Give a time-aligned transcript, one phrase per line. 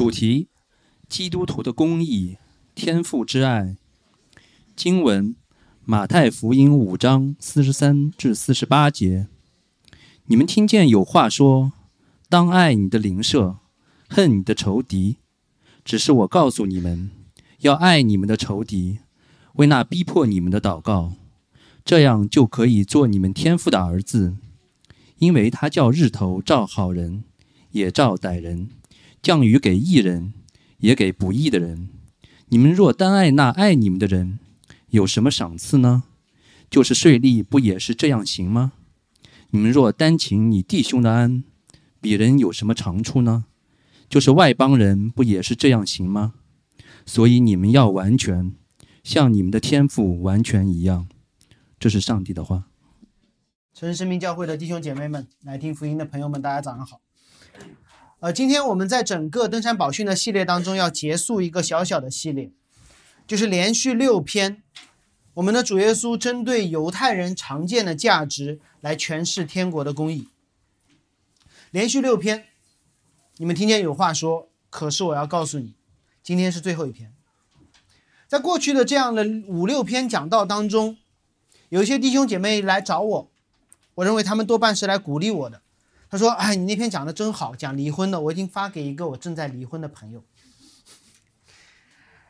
[0.00, 0.48] 主题：
[1.10, 2.38] 基督徒的公义，
[2.74, 3.76] 天父之爱。
[4.74, 5.36] 经文：
[5.84, 9.26] 马太福音五章四十三至四十八节。
[10.24, 11.74] 你们听见有话说
[12.30, 13.58] ：“当爱你的邻舍，
[14.08, 15.18] 恨你的仇敌。”
[15.84, 17.10] 只是我告诉你们，
[17.58, 19.00] 要爱你们的仇敌，
[19.56, 21.12] 为那逼迫你们的祷告，
[21.84, 24.38] 这样就可以做你们天父的儿子，
[25.18, 27.24] 因为他叫日头照好人，
[27.72, 28.70] 也照歹人。
[29.22, 30.32] 降雨给义人，
[30.78, 31.88] 也给不义的人。
[32.48, 34.38] 你们若单爱那爱你们的人，
[34.88, 36.04] 有什么赏赐呢？
[36.70, 38.72] 就是税吏不也是这样行吗？
[39.50, 41.44] 你们若单请你弟兄的安，
[42.00, 43.44] 鄙人有什么长处呢？
[44.08, 46.34] 就是外邦人不也是这样行吗？
[47.04, 48.52] 所以你们要完全，
[49.04, 51.08] 像你们的天赋完全一样。
[51.78, 52.68] 这是上帝的话。
[53.74, 57.00] 纯生命教会的弟兄姐妹们，来听福音的朋友们，大家早上好。
[58.20, 62.50] 呃，今天我们在整个登山宝训的系列当中要结束一个小小的系列，
[63.26, 64.62] 就是连续六篇，
[65.32, 70.28] 我们的主耶稣针对犹太人常见的价值来诠释天国的公义。
[71.70, 72.44] 连续六篇，
[73.38, 75.72] 你们听见有话说，可是我要告诉你，
[76.22, 77.14] 今天是最后一篇。
[78.28, 80.98] 在过去的这样的五六篇讲道当中，
[81.70, 83.30] 有一些弟兄姐妹来找我，
[83.94, 85.62] 我认为他们多半是来鼓励我的。
[86.10, 90.24] 他说：“哎，你那篇讲的真好，讲离婚的，我已经发给一个我正在离婚的朋友。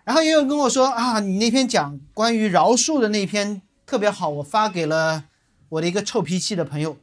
[0.05, 5.25] 然后也有跟我说啊，你那篇讲关于饶恕的那篇特别好，我发给了
[5.70, 6.98] 我的一个臭脾气的朋友。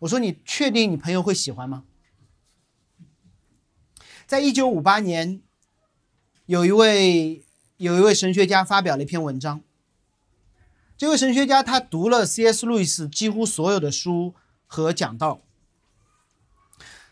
[0.00, 1.84] 我说你确定你朋友会喜欢吗？
[4.26, 5.40] 在一九五八年，
[6.44, 7.42] 有一位
[7.78, 9.62] 有一位神学家发表了一篇文章。
[10.98, 12.66] 这位神学家他读了 C.S.
[12.66, 14.34] 路易斯几乎所有的书。”
[14.72, 15.42] 和讲道，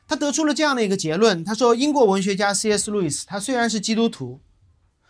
[0.08, 2.90] 他得出了这样的一个结论：他说，英国文学家 C.S.
[2.90, 4.40] 路易斯，他虽然是基督徒，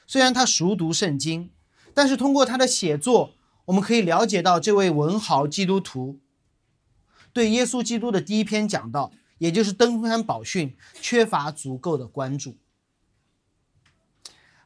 [0.04, 1.52] 虽然他熟读圣经，
[1.94, 3.34] 但是通过他的写作，
[3.66, 6.18] 我们可以了解到这位文豪基督徒
[7.32, 12.56] 对耶稣基督的第一篇讲道，也就是登山宝训，缺乏足够的关注。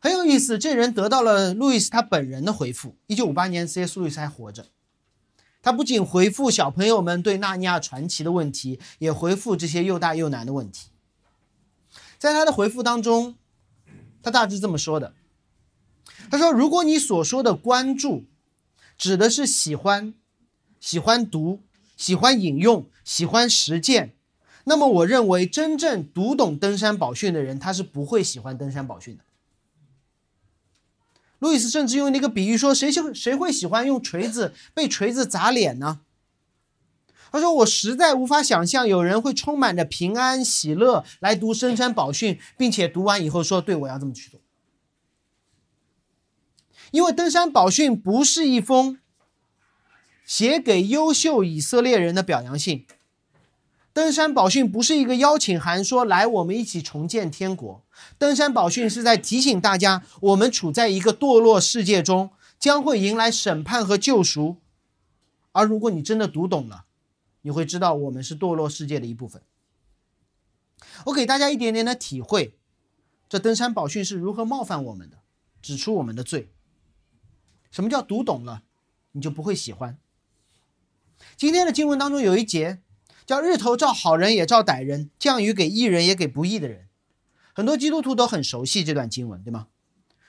[0.01, 2.97] 很有意思，这人得到了路易斯他本人的回复。
[3.09, 4.01] 一九五八年，C.S.
[4.01, 4.69] 路易斯还活着。
[5.65, 10.91] 他不仅回复小朋友们对《纳尼亚传奇》的问题，也回复这些又大又难的问题。
[12.19, 13.37] 在他的回复当中，
[14.23, 15.15] 他大致这么说的
[16.31, 18.27] ：“他说，如果你所说的关注，
[18.99, 20.13] 指的是喜欢、
[20.79, 21.63] 喜欢读、
[21.97, 24.15] 喜欢引用、喜欢实践，
[24.65, 29.25] 那么我认为真正读懂登山宝训的人，他是不会喜欢登山宝训的。”
[31.39, 36.01] 路易斯甚至用那个比喻说：“谁喜谁会喜欢用锤子被锤子砸脸呢？”
[37.31, 44.41] 他说：“我实在无法想象有人会充满着平安喜乐来读深山宝训，并且读完以后说：‘对我要这么去做。’
[46.93, 49.01] 因为登山宝训不是一封
[50.25, 52.87] 写给优秀以色列人的表扬信。”
[53.95, 57.85] 登山宝训不是一个邀请函，说来我们一起重建天国。
[58.19, 64.57] 登山宝训是在提醒大家，我们处在一个堕落世界中，将会迎来审判和救赎。
[65.53, 66.87] 而如果你真的读懂了，
[67.43, 69.41] 你会知道我们是堕落世界的一部分。
[71.07, 72.57] 我给大家一点点的体会，
[73.29, 75.19] 这登山宝训是如何冒犯我们的，
[75.63, 76.51] 指出我们的罪。
[77.71, 78.65] 什么叫读懂了，
[79.13, 79.97] 你就不会喜欢？
[81.37, 82.81] 今天的经文当中有一节。
[83.27, 86.89] 叫日头照好人也照歹人，降雨给义人也给不义的人。
[87.55, 89.69] 很多基督徒都很熟悉这段经文，对吗？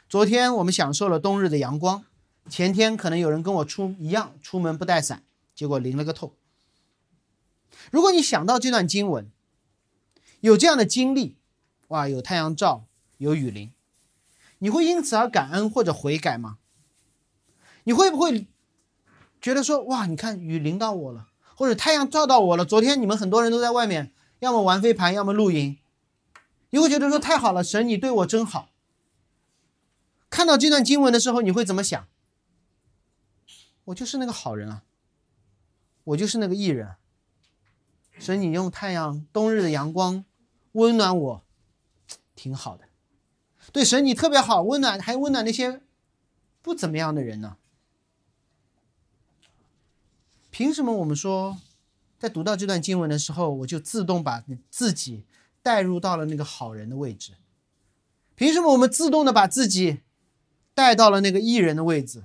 [0.08, 2.06] 昨天我们享受了冬日的阳光，
[2.50, 5.24] 前天可能有人跟我出一样，出门不带伞，
[5.54, 6.36] 结果淋了个透。
[7.92, 9.30] 如果你想到这段经文，
[10.40, 11.38] 有这样的经历，
[11.88, 12.86] 哇，有太阳照，
[13.18, 13.74] 有雨淋，
[14.60, 16.60] 你会因此而感恩或者悔改吗？
[17.84, 18.48] 你会不会
[19.42, 21.30] 觉得说，哇，你看雨淋到我了？
[21.56, 22.64] 或者太阳照到我了。
[22.64, 25.78] 昨天你们很多人都在外面，要么玩飞盘，要么露营。
[26.70, 28.70] 你会觉得说太好了，神你对我真好。
[30.30, 32.08] 看到这段经文的时候，你会怎么想？
[33.86, 34.84] 我就是那个好人啊，
[36.04, 36.96] 我就是那个艺人。
[38.20, 40.26] 神你用太阳冬日的阳光
[40.74, 41.44] 温暖我，
[42.36, 42.86] 挺好的。
[43.72, 45.82] 对神你特别好，温暖还温暖那些
[46.62, 47.58] 不怎么样的人呢。
[50.58, 51.58] 凭什么我们说，
[52.18, 55.26] 在读到这段经文的时候，我就自动把自己
[55.62, 57.34] 带入到了那个好人的位置？
[58.36, 60.00] 凭什么我们自动的把自己
[60.74, 62.24] 带到了那个艺人的位置？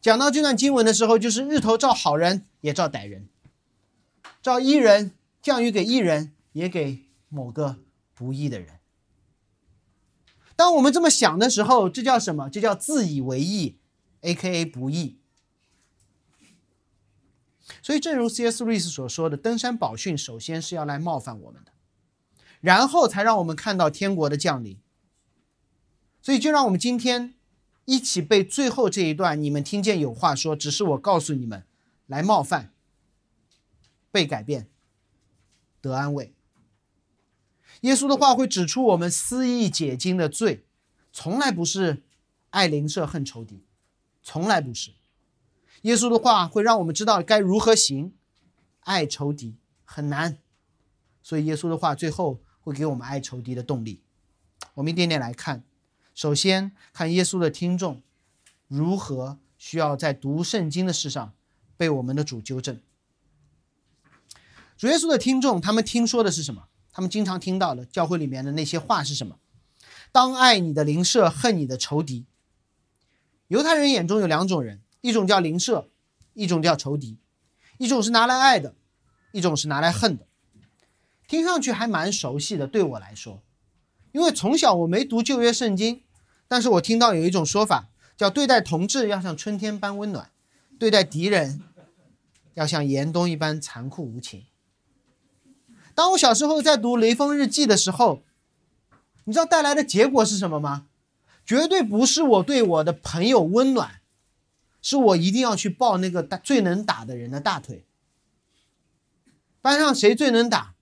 [0.00, 3.28] 讲到这段经文的时候，就是日头照好人也照歹人，
[4.42, 7.76] 照艺人降雨给艺人，也给某个
[8.12, 8.80] 不义的人。
[10.56, 12.50] 当我们这么想的时候，这叫什么？
[12.50, 13.76] 这叫自以为意
[14.22, 14.64] ，A.K.A.
[14.64, 15.20] 不义。
[17.82, 18.64] 所以，正如 C.S.
[18.64, 21.72] 路易斯所说的，登山宝训首先是要来冒犯我们的，
[22.60, 24.78] 然后才让我们看到天国的降临。
[26.22, 27.34] 所以，就让我们今天
[27.84, 29.40] 一起背最后这一段。
[29.40, 31.64] 你们听见有话说，只是我告诉你们，
[32.06, 32.72] 来冒犯，
[34.10, 34.68] 被改变，
[35.80, 36.32] 得安慰。
[37.82, 40.64] 耶稣的话会指出我们私意解经的罪，
[41.12, 42.02] 从来不是
[42.50, 43.64] 爱邻舍恨仇敌，
[44.22, 44.92] 从来不是。
[45.86, 48.12] 耶稣的话会让我们知道该如何行，
[48.80, 49.54] 爱仇敌
[49.84, 50.38] 很难，
[51.22, 54.02] 所以耶稣的话最后会给我们爱仇敌的动力。
[54.74, 55.62] 我们一点点来看，
[56.12, 58.02] 首先看耶稣的听众
[58.66, 61.32] 如何需要在读圣经的事上
[61.76, 62.80] 被我们的主纠正。
[64.76, 66.64] 主耶稣的听众，他们听说的是什么？
[66.90, 69.38] 他们经常听到的教会里面的那些话是什么？
[70.10, 72.26] 当爱你的邻舍，恨你的仇敌。
[73.46, 75.88] 犹太人眼中有两种人，一种叫邻舍，
[76.34, 77.16] 一种叫仇敌。
[77.78, 78.74] 一种是拿来爱的，
[79.30, 80.26] 一种是拿来恨的。
[81.28, 83.40] 听上去还蛮熟悉的，对我来说，
[84.10, 86.02] 因为从小我没读旧约圣经，
[86.48, 90.30] 但是我听到有一种说法，叫对待同志要像春天般温暖，
[90.78, 91.62] 对待敌人
[92.54, 94.44] 要像严冬一般残酷无情。
[95.94, 98.22] 当我小时候在读《雷锋日记》的时候，
[99.24, 100.86] 你知道带来的结果是什么吗？
[101.44, 104.00] 绝对不是我对我的朋友温暖，
[104.88, 107.84] 是我一定要去抱那个大最能打的人的大腿。
[109.60, 110.76] 班上谁最能打，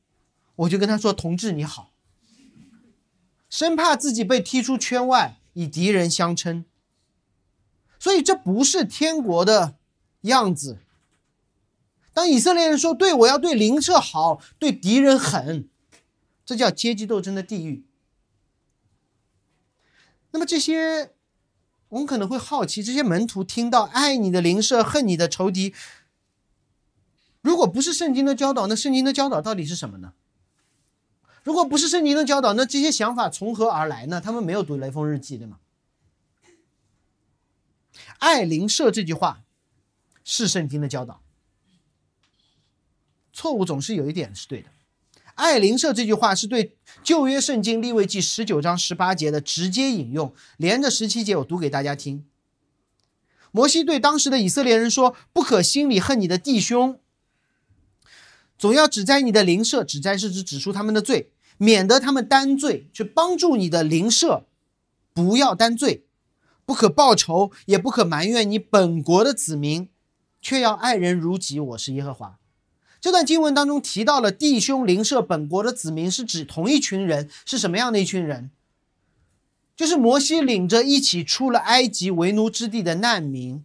[0.56, 1.94] 我就跟他说：“同志你好。”
[3.48, 6.66] 生怕自己被踢出圈外，以敌人相称。
[7.98, 9.76] 所以这不是天国的
[10.20, 10.80] 样子。
[12.12, 15.70] 当以色列人说“对我要对邻舍好，对敌人狠”，
[16.44, 17.86] 这叫阶级斗争的地狱。
[20.32, 21.14] 那么这些，
[21.94, 25.72] 我们可能会好奇：这些门徒听到“爱你的邻舍，恨你的仇敌”，
[27.40, 30.12] 如果不是圣经的教导，那圣经的教导到底是什么呢？
[31.44, 34.20] 如果不是圣经的教导，那这些想法从何而来呢？
[34.20, 35.60] 他们没有读《雷锋日记》，对吗
[38.18, 39.44] ？“爱邻舍”这句话
[40.24, 41.22] 是圣经的教导。
[43.32, 44.68] 错误总是有一点是对的。
[45.34, 52.24] 爱邻舍这句话是对旧约圣经立位记十九章十八节的直接引用，连着十七节我读给大家听。
[53.50, 56.98] 摩西对当时的以色列人说：“不可心里恨你的弟兄，
[58.58, 64.46] 总要指摘你的邻舍，指摘是指指出他们的罪，免得他们担罪，去帮助你的邻舍，
[65.12, 66.04] 不要担罪，
[66.64, 69.88] 不可报仇，也不可埋怨你本国的子民，
[70.40, 71.58] 却要爱人如己。
[71.58, 72.38] 我是耶和华。”
[73.04, 78.50] 这段经文当中提到了弟兄邻舍本国的子民，是指同一群人，是什么样的一群人？
[79.76, 83.62] 就是摩西领着一起出了埃及为奴之地的难民。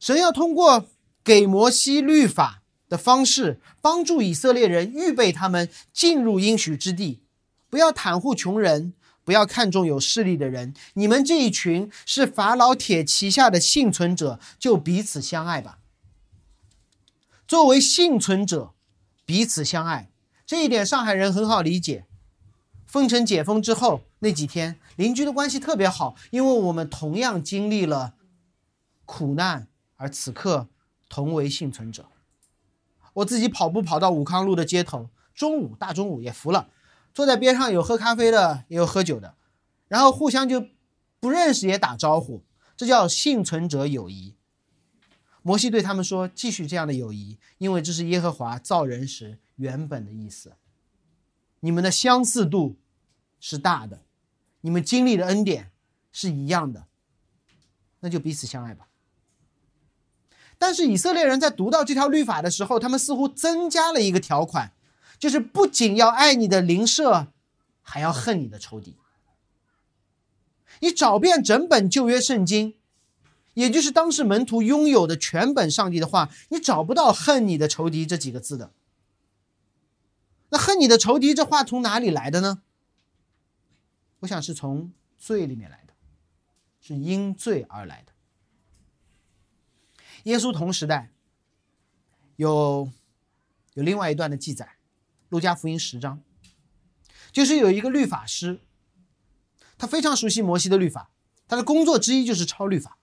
[0.00, 0.88] 神要通过
[1.22, 7.20] 给摩西律法的方式，帮助以色列人预备他们进入应许之地。
[7.70, 8.92] 不要袒护穷人，
[9.22, 10.74] 不要看重有势力的人。
[10.94, 15.78] 你们这一群是法老铁旗下的幸存者，就彼此相爱吧。
[17.46, 18.74] 作为幸存者，
[19.24, 20.10] 彼此相爱，
[20.44, 22.06] 这一点上海人很好理解。
[22.84, 28.14] 封城解封之后那几天，邻居的关系特别好，因为我们同样经历了
[29.04, 30.68] 苦难，而此刻
[31.08, 32.06] 同为幸存者。
[33.14, 36.68] 我自己跑步跑到武康路的街头，中午大中午也服了，
[37.14, 39.36] 坐在边上有喝咖啡的，也有喝酒的，
[39.86, 40.66] 然后互相就
[41.20, 42.42] 不认识也打招呼，
[42.76, 44.35] 这叫幸存者友谊。
[45.46, 50.56] 摩西对他们说：“继续这样的友谊，因为这是耶和华造人时原本的意思。
[51.60, 52.74] 你们的相似度
[53.38, 54.02] 是大的，
[54.62, 55.70] 你们经历的恩典
[56.10, 56.88] 是一样的，
[58.00, 58.88] 那就彼此相爱吧。”
[60.58, 64.72] 但是以色列人在读到这条律法的时候，他们似乎增加了一个条款，
[65.16, 67.28] 就是不仅要爱你的邻舍，
[67.82, 68.96] 还要恨你的仇敌。
[70.80, 72.75] 你找遍整本旧约圣经。
[73.56, 78.70] 也就是当时门徒拥有的全本上帝的话，你找不到“恨你的仇敌”这几个字的。
[80.50, 82.60] 那“恨你的仇敌”这话从哪里来的呢？
[84.20, 85.94] 我想是从罪里面来的，
[86.82, 88.12] 是因罪而来的。
[90.24, 91.10] 耶稣同时代
[92.36, 92.92] 有
[93.72, 94.66] 有另外一段的记载，
[95.30, 96.20] 《路加福音》十章，
[97.32, 98.60] 就是有一个律法师，
[99.78, 101.10] 他非常熟悉摩西的律法，
[101.48, 102.98] 他的工作之一就是抄律法。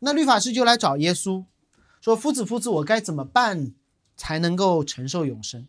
[0.00, 1.44] 那律法师就来找耶稣，
[2.00, 3.72] 说：“夫子，夫子，我该怎么办
[4.16, 5.66] 才能够承受永生？”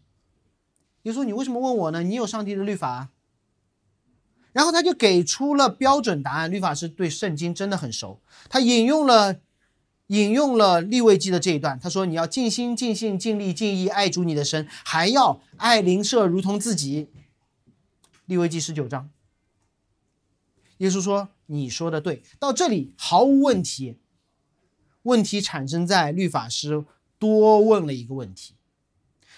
[1.03, 2.03] 耶稣，你为什么问我呢？
[2.03, 3.09] 你有上帝的律法。
[4.53, 6.51] 然后他就给出了标准答案。
[6.51, 8.19] 律法师对圣经真的很熟，
[8.49, 9.37] 他引用了
[10.07, 17.07] 引用了立位记的这一段，他说：“你要尽心、尽性、尽力、尽意爱主你的神，还要爱邻舍如同自己。”
[18.27, 19.09] 立位记十九章，
[20.79, 23.99] 耶稣说：“你说的对，到这里毫无问题。
[25.03, 26.85] 问题产生在律法师
[27.17, 28.55] 多问了一个问题。”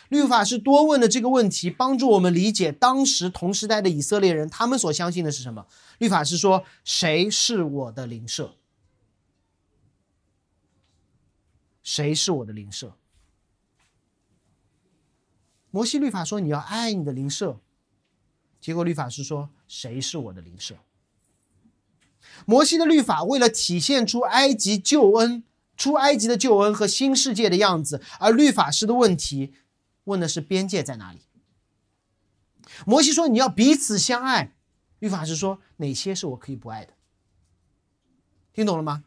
[0.10, 5.66] 律法师多问的这个问题，帮助我们理解当时同时代的以色列人，他们所相信的是什么？
[5.98, 8.56] 律法师说：“谁是我的邻舍？
[11.82, 12.94] 谁是我的邻舍？”
[15.72, 17.60] 摩西律法说：“你要爱你的邻舍。”
[18.62, 20.76] 结果律法师说：“谁是我的邻舍？”
[22.46, 25.44] 摩西的律法为了体现出埃及救恩、
[25.76, 29.54] 出埃及的救恩和新世界的样子，而律法师的问题。
[30.06, 31.22] 问的是边界在哪里？
[32.86, 34.54] 摩西说：“你要彼此相爱。”
[35.00, 36.94] 律法师说：“哪些是我可以不爱的？”
[38.54, 39.06] 听懂了吗？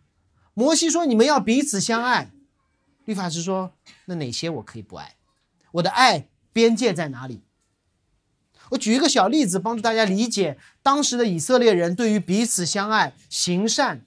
[0.55, 2.31] 摩西说：“你们要彼此相爱。”
[3.05, 3.75] 律法师说
[4.07, 5.17] ：“那哪些我可以不爱？
[5.73, 7.43] 我的爱边界在哪里？”
[8.71, 14.07] 我举一个小例子，帮助大家理解当时的以色列人对于彼此相爱、行善，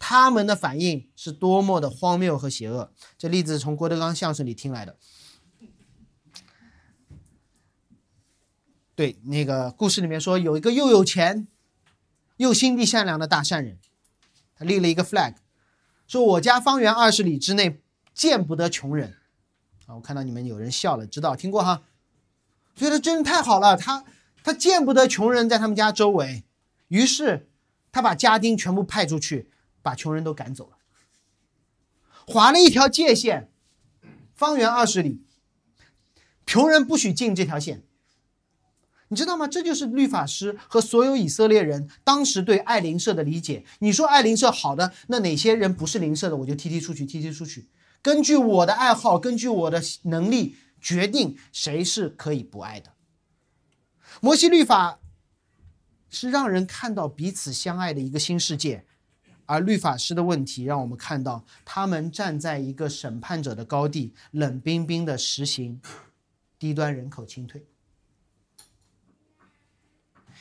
[0.00, 2.90] 他们的反应是多么的荒谬和邪恶。
[3.16, 4.96] 这例子从郭德纲相声里听来的。
[8.96, 11.46] 对，那个故事里面说，有一个又有钱
[12.38, 13.78] 又心地善良的大善人，
[14.56, 15.34] 他立了一个 flag，
[16.06, 17.80] 说我家方圆二十里之内
[18.12, 19.16] 见不得穷人。
[19.86, 21.82] 啊，我看到你们有人笑了，知道听过哈？
[22.74, 24.04] 觉得真是太好了，他
[24.42, 26.44] 他见不得穷人在他们家周围，
[26.88, 27.50] 于是
[27.92, 29.50] 他把家丁全部派出去，
[29.82, 30.76] 把穷人都赶走了，
[32.26, 33.50] 划了一条界限，
[34.34, 35.22] 方圆二十里，
[36.46, 37.82] 穷人不许进这条线。
[39.08, 39.48] 你知道吗？
[39.48, 43.64] 这就是律法师和所有以色列人当时对爱邻舍的理解。
[43.80, 47.68] 你说爱邻舍好的，那哪些人不是邻舍的，我就踢踢出去，踢踢出去。
[48.02, 52.92] 根据我的爱好，根据我的能力，决定谁是可以不爱的。
[54.20, 55.00] 摩西律法
[56.08, 58.86] 是让人看到彼此相爱的一个新世界，
[59.50, 65.80] 而律法师的问题让我们看到他们站在一个审判者的高地，冷冰冰的实行
[66.56, 67.66] 低端人口清退。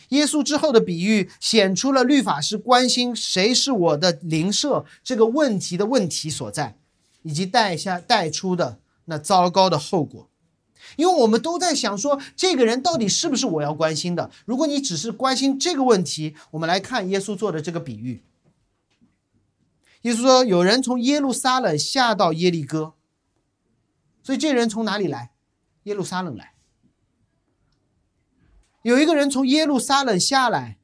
[0.09, 6.77] 耶稣之后的比喻显出了律法师关心谁是我的邻舍这个问题的问题所在，
[7.23, 10.29] 以及带下带出的那糟糕的后果。
[10.97, 14.29] 因为我们都在想说，这个人到底是不是我要关心的？
[14.45, 18.21] 如果你只是关心这个问题，我们来看耶稣做的这个比喻。
[20.01, 22.93] 耶稣说，有人从耶路撒冷下到耶利哥，
[24.23, 25.31] 所以这人从哪里来？
[25.83, 26.53] 耶路撒冷来。
[28.81, 30.77] 有一个人从耶路撒冷下来，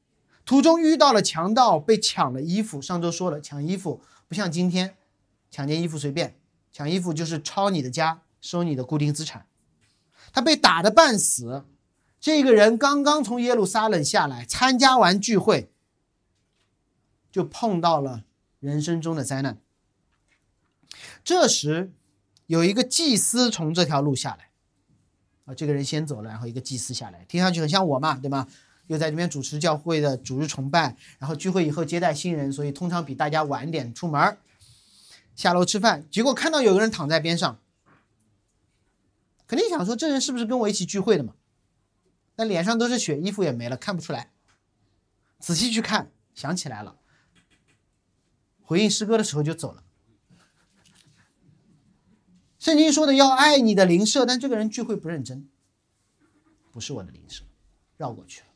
[0.44, 2.82] 途中遇到了强盗，被抢了衣服。
[2.82, 4.98] 上周说了，抢衣服不像今天，
[5.50, 6.38] 抢件衣服随便，
[6.70, 9.46] 抢衣服就是抄你的家，收你的固定资产。
[10.30, 11.64] 他被打的半死。
[12.20, 15.70] 这个人刚刚从耶路撒冷下来，参加完聚会，
[17.32, 18.24] 就碰到了
[18.60, 19.58] 人生中的灾难。
[21.24, 21.92] 这时，
[22.46, 24.50] 有一个祭司从这条路下来。
[25.44, 28.48] 啊，这个人先走了，然后一个祭司下来，听上去很像我嘛，对吗？
[28.88, 34.38] 又在这边主持教会的主日崇拜，然后聚会以后接待新人，所以通常比大家晚点出门
[35.34, 36.04] 下楼吃饭。
[36.10, 37.60] 结果看到有个人躺在边上，
[39.46, 41.34] 肯定想说这人是不是跟我一起聚会的嘛？
[42.36, 44.30] 那脸上都是血，衣服也没了，看不出来。
[45.38, 46.96] 仔细去看，想起来了，
[48.66, 49.84] 回应诗歌的时候就走了。
[52.58, 55.48] 圣经说的要爱你的邻舍，但这个人聚会不认真，
[56.72, 57.44] 不是我的邻舍，
[57.96, 58.46] 绕过去了。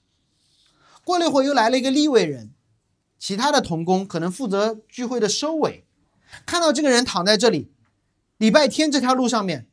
[1.04, 2.50] 过了一会儿，又来了一个利未人，
[3.20, 5.86] 其他的童工可能负责聚会的收尾，
[6.44, 7.70] 看到这个人躺在这里，
[8.36, 9.68] 礼拜天这条路上面，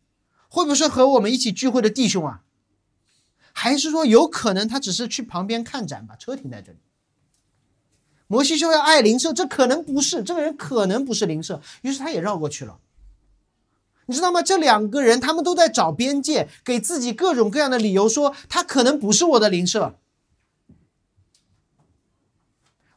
[0.47, 2.43] 会不会是和我们一起聚会的弟兄啊？
[3.53, 6.77] 还是说有可能他只是去旁边看展，把车停在这里？
[8.27, 12.79] 摩西说要爱邻舍，这可能不是，这个人可能不是邻舍，于是他也绕过去了。
[14.05, 14.41] 你知道吗？
[14.41, 19.97] 这两个人他们都在找边界，给自己各种各样的理由，说他可能不是我的邻舍。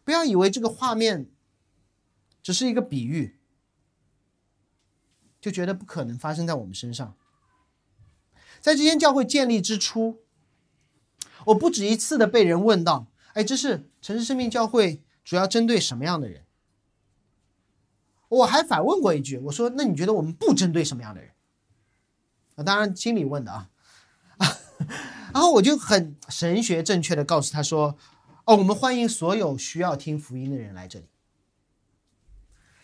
[0.05, 1.29] 不要以为这个画面
[2.43, 3.39] 只是一个比喻，
[5.41, 7.15] 就觉得不可能发生在我们身上。
[8.61, 10.19] 在这间教会建立之初，
[11.47, 16.45] 我不止一次的被人问到：“哎，这是城市生命教会主要针对什么样的人？”
[18.29, 21.31] 我还反问过一句，我说：“那你觉得我们不针对什么样的人？”
[22.55, 23.71] 啊，当然心里问的啊，
[24.39, 24.59] 啊，
[25.35, 27.97] 然后我就很神学正确的告诉他说
[28.47, 31.07] ：“哦，我们欢迎所有需要听福音的人来这里。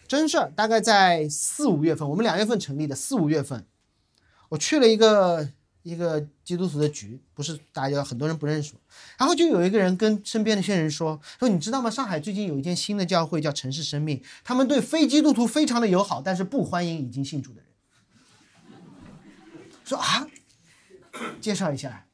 [0.09, 3.67] 真事儿，大概在四五月份，我们两月份成立的，四五月份，
[4.51, 5.53] 我去了一个
[5.87, 8.73] 一个基督徒的局，不是大家很多人不认识，
[9.17, 11.89] 然后就有一个人跟身边的一些人说说，你知道吗？
[11.89, 17.71] 上海最近有一间新的教会叫城市生命，他们对非基督徒非常的友好，但是不欢迎已经信主的人。
[19.85, 20.27] 说啊，
[21.41, 22.09] 介绍一下。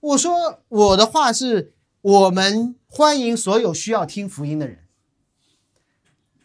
[0.00, 4.83] 我说我的话是，我们欢迎所有需要听福音的人。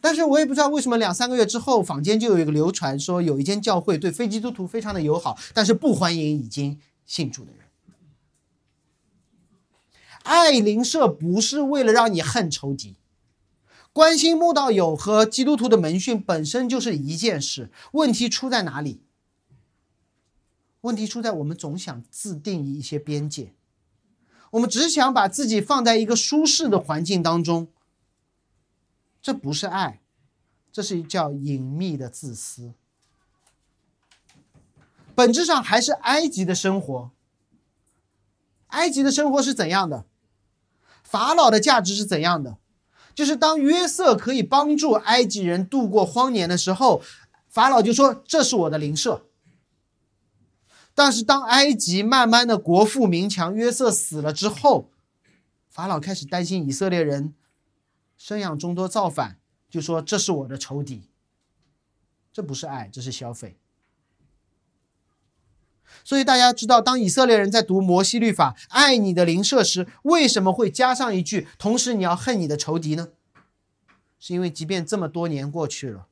[0.00, 7.60] 但是我也不知道为什么两三个月之后，坊间就有一个流传说，有一间教会对非基督徒非常的友好，但是不欢迎已经信主的人。
[10.22, 12.96] 爱邻舍不是为了让你恨仇敌，
[13.92, 17.70] 关心慕道友和基督徒的门训本身就是一件事。
[17.92, 19.02] 问题出在哪里？
[20.82, 23.52] 问题出在我们总想自定义一些边界，
[24.52, 27.68] 我们只想把自己放在一个舒适的环境当中。
[29.22, 30.00] 这不是爱，
[30.72, 32.72] 这是叫隐秘的自私。
[35.14, 37.10] 本质上还是埃及的生活。
[38.68, 40.06] 埃及的生活是怎样的？
[41.02, 42.56] 法老的价值是怎样的？
[43.14, 47.02] 就是当约瑟可以帮助埃及人度过荒年的时候，
[47.48, 49.26] 法老就说：“这是我的邻舍。”
[50.94, 54.90] 但是，当埃及慢慢的国富民强，约瑟死了之后，
[55.68, 57.34] 法老开始担心以色列人
[58.20, 59.38] 生养众多造反，
[59.70, 61.08] 就说这是我的仇敌。
[62.30, 63.56] 这不是爱，这是消费。
[66.04, 73.08] 所以大家知道，当以色列人在读摩西律法“爱你的邻舍”时，为什么会加上一句“同时你要恨你的仇敌”呢？
[74.18, 76.06] 是因为即便这么多年过去了，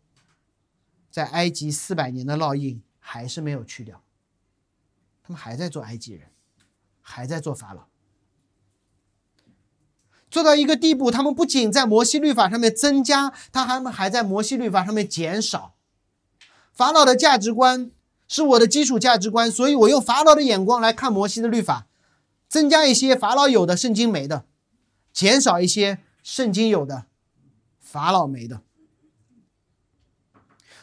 [1.10, 4.02] 在埃及四百年的烙印还是没有去掉。
[5.22, 6.30] 他们还在做埃及人，
[7.02, 7.86] 还在做法老，
[10.30, 15.74] 做到一个地步，他们不仅在摩西律法上面增加，他还们还在摩西律法上面减少。
[16.72, 17.90] 法老的价值观
[18.28, 21.86] 是我的基础价值观，所以我用法老的眼光来看摩西的律法，
[22.48, 24.44] 增加一些法老有的，圣经没的，
[25.12, 27.04] 减少一些圣经有的，
[27.80, 28.60] 法老没的。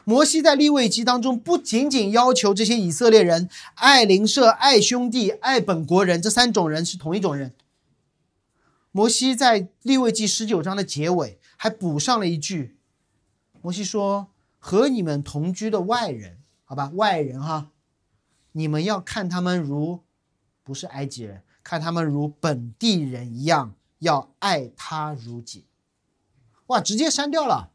[0.03, 7.53] 摩西在立位记当中，不仅仅要求这些以色列人爱邻舍、爱兄弟、爱本国人，这三种人是同一种人。
[8.95, 12.77] 摩西在立位记十九章的结尾还补上了一句：
[13.61, 14.27] 摩西说，
[14.57, 17.71] 和你们同居的外人，好吧，外人哈，
[18.53, 19.99] 你们要看他们如
[20.63, 25.65] 不是埃及人，看他们如本地人一样，要爱他如己。
[26.67, 27.71] 哇，直接删掉了。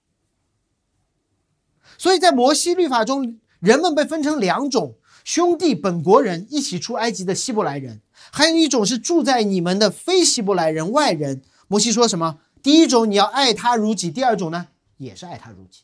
[1.99, 8.01] 所以在摩西律法中，人们被分成两种：兄弟本国人一起出埃及的希伯来人，
[8.33, 11.43] 还有一种是住在你们的非希伯来人外人。
[11.69, 12.41] 摩西说什么？
[12.63, 15.83] 第一种你要爱他如己，第二种呢也是爱他如己。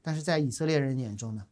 [0.00, 1.44] 但是在以色列人眼中呢，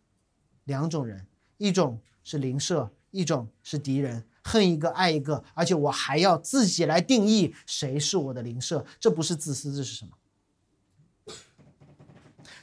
[0.65, 1.27] 两种人，
[1.59, 10.13] 一种是邻舍，一种是敌人，恨一个爱一个，而且我还要自己来定义谁是我的邻舍，这不是自私，这是什么？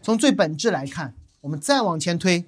[0.01, 2.45] 从最本质来看，我们再往前推，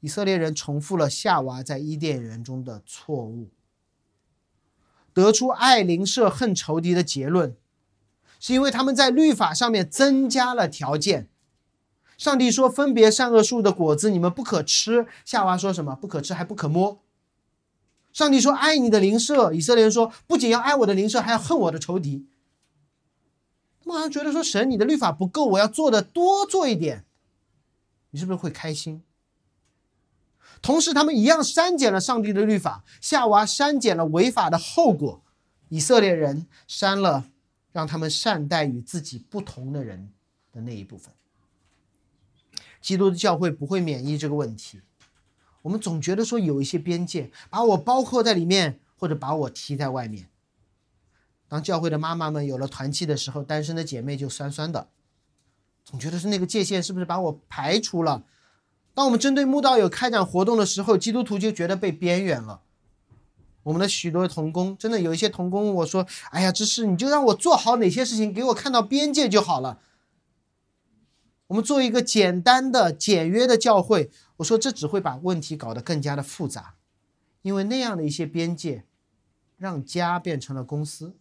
[0.00, 3.50] 以色列人重复了夏娃在伊甸园中的错误，
[5.12, 7.56] 得出爱邻舍恨仇敌的结论，
[8.38, 11.28] 是因为他们在律法上面增加了条件。
[12.16, 17.00] 上帝说分别善恶树的果子你们不可吃，夏娃说什么不可吃还不可摸。
[18.12, 22.26] 上帝说爱你的邻舍，以色列人说不仅要爱我的邻舍，还要恨我的仇敌。
[23.80, 27.04] 他们好像觉得说神，你的律法不够，我要做的多做一点，
[28.10, 29.02] 你是不是会开心？
[30.60, 35.22] 同时，他们一样删减了上帝的律法，夏娃删减了违法的后果，
[35.68, 37.30] 以色列人删了
[37.72, 40.10] 让他们善待与自己不同的人
[40.52, 41.14] 的那一部分。
[42.80, 44.80] 基督的教会不会免疫这个问题，
[45.62, 50.28] 我们总觉得说有一些边界，把我包括在里面，或者把我踢在外面。
[51.48, 54.88] 当教会的妈妈们有了团契的时候，单身的姐妹就酸酸的，
[55.84, 58.24] 总觉得是那个界限是不是把我排除了？
[58.98, 62.62] 当我们针对慕道友开展活动的时候，基督徒就觉得被边缘了。
[63.62, 69.78] 我们的许多童工，真的有一些童工，我说：“哎呀，这是你就让我做好哪些事情，给我看到边界就好了。”
[71.46, 76.74] 我们做一个简单的、简约的教会，我说这只会把问题搞得更加的复杂，
[77.42, 78.82] 因为那样的一些边界，
[79.56, 81.14] 让家变成了公司。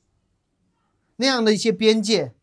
[1.17, 2.33] 那样的一些边界，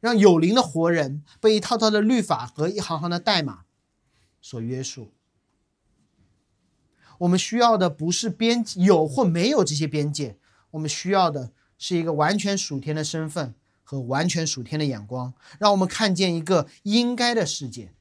[0.00, 3.64] 让有灵的活人被一套套的律法和一行行的代码
[4.40, 5.12] 所约束。
[7.18, 10.38] 我们需要的不是边有或没有这些边界，
[10.70, 17.92] 我们需要的是一个完全属天的身份和完全属天的眼光，让我们看见一个应该的世界，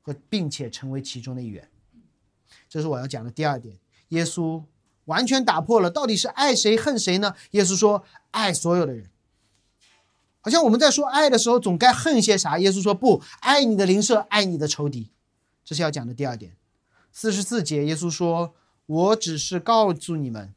[0.00, 1.68] 和并且成为其中的一员。
[2.66, 3.78] 这是我要讲的第二点。
[4.08, 4.64] 耶稣
[5.04, 7.34] 完全打破了到底是爱谁恨谁呢？
[7.50, 9.10] 耶稣说爱所有的人。
[10.44, 12.58] 好像我们在说爱的时候，总该恨些啥？
[12.58, 15.10] 耶稣说不，爱你的邻舍，爱你的仇敌。
[15.64, 16.54] 这是要讲的第二点。
[17.10, 18.54] 四十四节，耶稣说
[18.84, 20.54] ：“我只是告诉你们，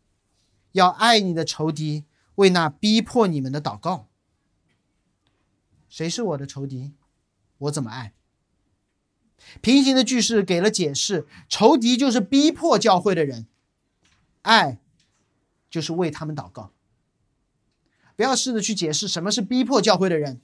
[0.73, 2.03] 要爱你的仇敌，
[2.35, 4.09] 为那逼迫你们的祷告。
[5.87, 6.91] 谁是我的仇敌？
[7.59, 8.13] 我怎么爱？”
[9.61, 13.47] 平行的句式给了解释：仇敌就是逼迫教会的人，
[14.41, 14.79] 爱
[15.69, 16.73] 就是为他们祷告。
[18.17, 20.41] 不要试着去解释什么是逼迫教会的人。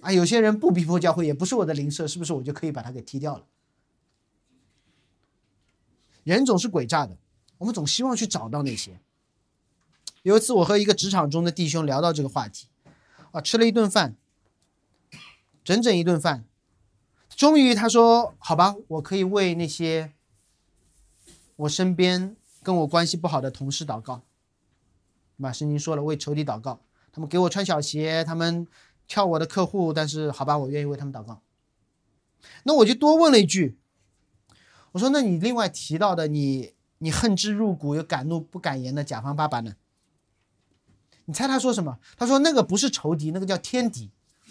[0.00, 3.44] 啊，有些人不逼迫教会，也不是我的邻舍，是不是我就可以把他给踢掉了？
[6.24, 7.16] 人总是诡诈的，
[7.58, 8.98] 我们总希望去找到那些。
[10.22, 12.68] 有一次，我和一个职场中的弟兄聊到这个话题，
[13.32, 14.14] 啊，吃了一顿饭，
[15.64, 16.44] 整整一顿饭，
[17.28, 20.12] 终于他说：“好吧，我可以为那些
[21.56, 24.22] 我身边跟我关系不好的同事祷告。”
[25.40, 26.80] 马圣经说了，为仇敌祷告，
[27.12, 28.66] 他们给我穿小鞋，他们
[29.06, 31.40] 跳我的客户，但是好吧，我愿意为他们祷告。
[32.64, 33.78] 那我就多问了一句，
[34.92, 39.76] 我说：“那你另外提到的，你你恨之入骨又敢怒不敢言的甲方爸爸呢？
[41.26, 41.98] 你猜他说什么？
[42.16, 44.10] 他说那个不是仇敌，那个叫天敌。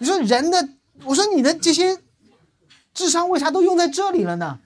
[0.00, 0.70] 你说人的，
[1.04, 2.00] 我说你的这些
[2.94, 4.60] 智商为啥都用在这里了呢？”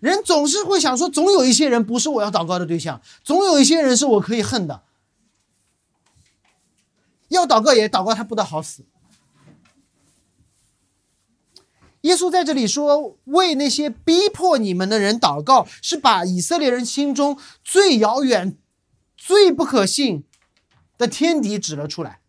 [0.00, 4.82] 人总是会想说，总有一些人不是我要祷告的对象，总有一些人是我可以恨的。
[7.28, 8.84] 要祷告也祷告他不得好死。
[12.02, 18.56] 耶稣在这里说，为那些逼迫你们的人祷告，是把以色列人心中最遥远、
[19.16, 20.24] 最不可信
[20.96, 22.20] 的天敌指了出来，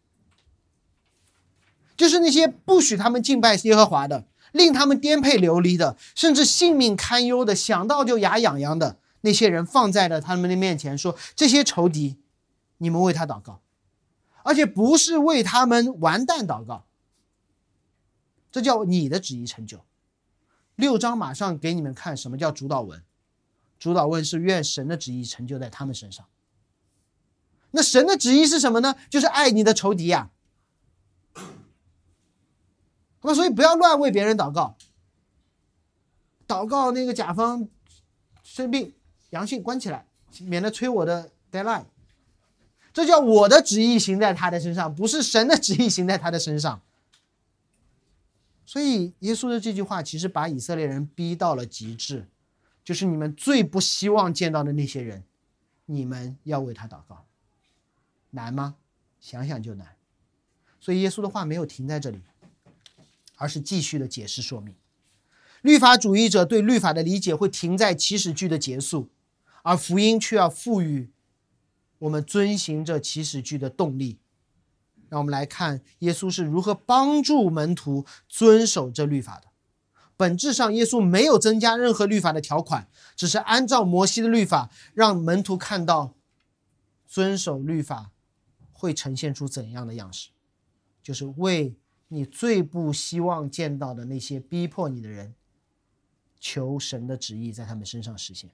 [1.95, 4.25] 就是那些不许他们敬拜耶和华的。
[4.51, 12.17] 令他们颠沛流离的，甚至性命堪忧的，想到就牙痒痒的那些人，放在了他们的面前，说：“这些仇敌，
[12.77, 13.61] 你们为他祷告，
[14.43, 16.85] 而且不是为他们完蛋祷告，
[18.51, 19.85] 这叫你的旨意成就。”
[20.75, 23.03] 六章马上给你们看什么叫主导文，
[23.77, 26.25] 主导文是愿神的旨意成就在他们身上。
[27.71, 28.95] 那神的旨意是什么呢？
[29.09, 30.29] 就是爱你的仇敌呀。
[33.21, 34.77] 那么，所以不要乱为别人祷告。
[36.47, 37.67] 祷告那个甲方
[38.43, 38.93] 生病
[39.29, 40.05] 阳性关起来，
[40.41, 41.85] 免得催我的 deadline。
[42.91, 46.81] 这叫我的旨意行在他的身上，不是神的旨意行在他的身上。
[48.65, 52.27] 所以，耶稣的这句话其实把以色列人逼到了极致，
[52.83, 55.23] 就是你们最不希望见到的那些人，
[55.85, 57.25] 你们要为他祷告，
[58.31, 58.75] 难吗？
[59.19, 59.95] 想想就难。
[60.79, 62.21] 所以，耶稣的话没有停在这里。
[63.39, 64.75] 而是继续的解释说明，
[65.61, 69.09] 律法主义者对律法的理解会停在起始句的结束，
[69.63, 71.09] 而福音却要赋予
[71.99, 74.19] 我们遵行这起始句的动力。
[75.07, 79.47] 让我们来看耶稣是如何帮助门徒遵守这律法的。
[80.17, 86.13] 本质上，耶稣没有增加任何律法的条款，只是按照摩西的律法，让门徒看到
[87.07, 88.11] 遵守律法
[88.73, 90.31] 会呈现出怎样的样式，
[91.01, 91.77] 就是为。
[92.09, 95.33] 你最不希望见到的那些逼迫你的人，
[96.39, 98.51] 求神的旨意在他们身上实现。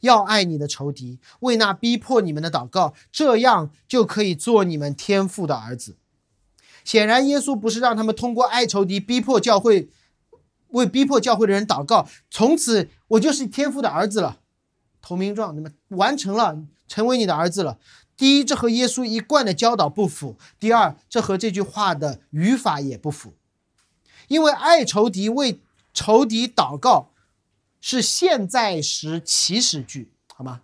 [0.00, 5.96] 要爱你的仇敌，为那逼迫你们的祷告，这样就可以做你们天父的儿子。
[6.84, 9.90] 显然，耶稣不是让他们通过爱仇敌逼迫教会，
[10.68, 14.40] 为逼迫教会的人祷告，从此我就是天父的儿子了，
[15.02, 17.78] 投名状，那么完成了，成为你的儿子了。
[18.16, 23.34] 第一，这和耶稣一贯的教导不符；第二，这和这句话的语法也不符。
[24.28, 25.60] 因为爱仇敌、为
[25.92, 27.10] 仇敌祷告
[27.80, 30.62] 是现在时祈使句，好吗？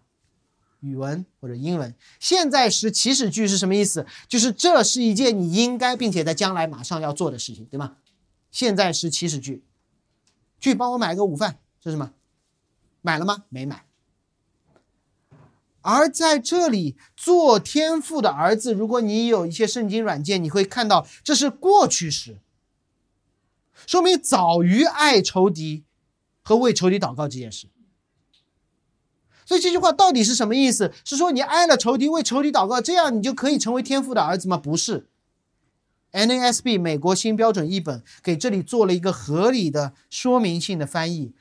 [0.81, 4.07] 语文或者英文，现在时祈使句是什么意思？
[4.29, 7.97] 就是这是一件你应该并且在将来马上要做的事情，对吗？
[8.51, 9.63] 现在时祈使句，
[10.59, 12.13] 去帮我买个午饭，是什么？
[13.03, 13.45] 买了吗？
[13.51, 13.85] 没买。
[15.83, 22.39] 而在这里，做天父的儿子，如果你有一些圣经软件，你会看到这是过去时，
[23.87, 25.85] 说明早于爱仇敌
[26.43, 27.69] 和为仇敌祷告这件事。
[29.47, 30.93] 所以这句话到底是什么意思？
[31.05, 34.57] 是说你爱了仇敌，为仇敌祷告，这样你就可以成为天父的儿子吗？
[34.57, 35.09] 不是。
[36.13, 41.33] NASB 美国新标准译本给这里做了一个合理的说明性的翻译。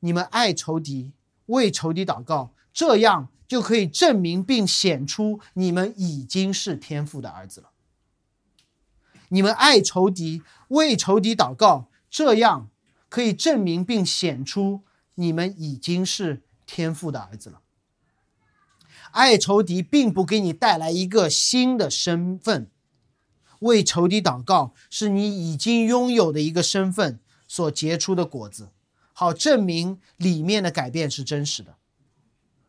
[0.00, 1.12] 你们爱仇敌，
[1.46, 7.70] 为仇敌祷告，这样就可以证明并显出你们已经是天父的儿子了。
[9.28, 12.68] 你们爱仇敌，为仇敌祷告，这样
[13.08, 14.82] 可以证明并显出
[15.14, 17.60] 你们已经是天父的儿子了。
[19.10, 22.70] 爱仇敌并不给你带来一个新的身份，
[23.60, 28.70] 为仇敌祷告是你已经拥有的一个身份所结出的果子。
[29.22, 31.76] 好证明里面的改变是真实的，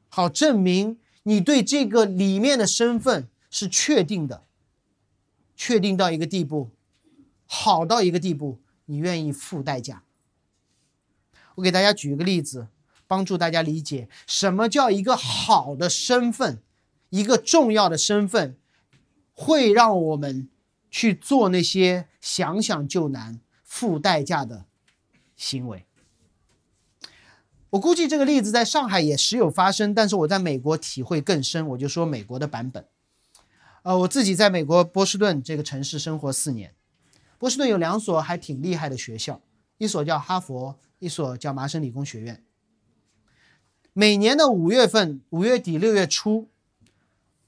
[0.07, 4.43] 好证明你对这个里面的身份是确定的，
[5.55, 6.69] 确定到一个地步，
[7.47, 10.03] 好到一个地步，你愿意付代价。
[11.55, 12.67] 我给大家举一个例子，
[13.07, 16.61] 帮助大家理解什么叫一个好的身份，
[17.09, 18.55] 一个重要的身份，
[19.33, 20.47] 会让我们
[20.91, 24.65] 去做那些想想就难、付代价的
[25.35, 25.87] 行为。
[27.73, 31.67] 我估计这个例子在上海也时有发生，但是我在美国体会更深。
[31.69, 32.85] 我就说美国的版本。
[33.81, 36.75] 呃，我自己在美国波士顿这个城市生活四年。
[37.39, 39.41] 波士顿有两所还挺厉害的学校，
[39.79, 42.43] 一所叫哈佛，一所叫麻省理工学院。
[43.93, 46.49] 每年的五月份、五月底、六月初，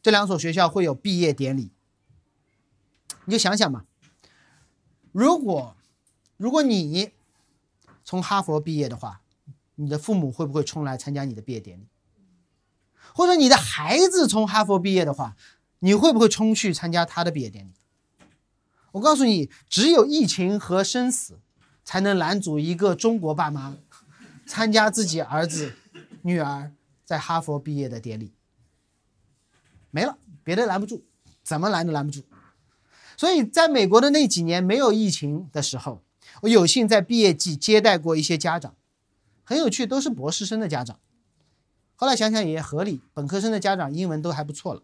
[0.01, 1.71] 这两所学校会有毕业典礼。
[3.25, 3.85] 你就想想嘛，
[5.11, 5.75] 如果
[6.38, 7.11] 如果你
[8.03, 9.21] 从哈佛毕业的话。
[9.75, 11.88] 你的父母会不会冲来参加你的毕业典礼？
[13.13, 15.35] 或者你的孩子从哈佛毕业的话，
[15.79, 17.71] 你会不会冲去参加他的毕业典礼？
[18.93, 21.39] 我告诉你，只有疫情和生死，
[21.83, 23.77] 才能拦阻一个中国爸妈
[24.45, 25.73] 参加自己儿子、
[26.21, 26.71] 女儿
[27.03, 28.33] 在哈佛毕业的典礼。
[29.91, 31.03] 没了，别的拦不住，
[31.43, 32.23] 怎么拦都拦不住。
[33.17, 36.01] 所以，在美国的那几年没有疫情的时候，
[36.41, 38.75] 我有幸在毕业季接待过一些家长。
[39.45, 40.99] 很有趣，都是博士生的家长。
[41.95, 44.81] 后来想想也合理，本科生的家长英文都还不错了。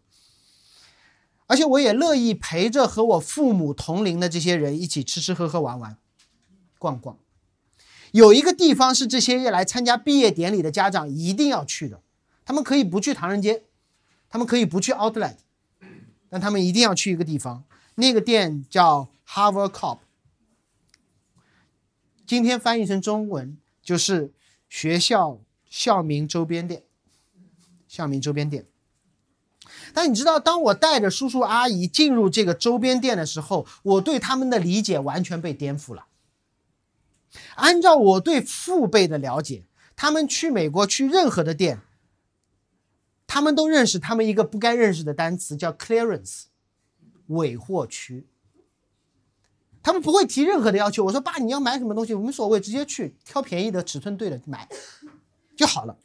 [1.48, 5.98] 而且我也乐意陪着和我父母同龄的这些人一起吃吃喝喝玩玩，
[6.80, 7.18] 逛逛。
[8.12, 12.02] 有一个地方是这些来参加毕业典礼的家长一定要去的，
[12.46, 13.64] 他们可以不去唐人街，
[14.30, 15.38] 他们可以不去 Outlet，
[16.30, 19.98] 但他们一定要去一个地方，那个店叫 Harvard Cop。
[22.26, 24.32] 今天翻译成中文就是。
[24.72, 26.84] 学校校名周边店，
[27.90, 28.66] 校名周边店。
[29.94, 36.08] 但你知道，当我带着叔叔阿姨进入这个周边店的时候，我对他们的理解完全被颠覆了。
[37.56, 39.66] 按照我对父辈的了解，
[39.98, 41.82] 他们去美国去任何的店，
[43.28, 46.44] 他们都认识他们一个不该认识的单词，叫 clearance，
[47.28, 48.26] 尾货区。
[49.84, 51.04] 他们不会提任何的要求。
[51.04, 54.68] 我说爸，你要买什么东西，无所谓，直接去挑便宜的、尺寸对的买
[55.58, 55.98] 就好了。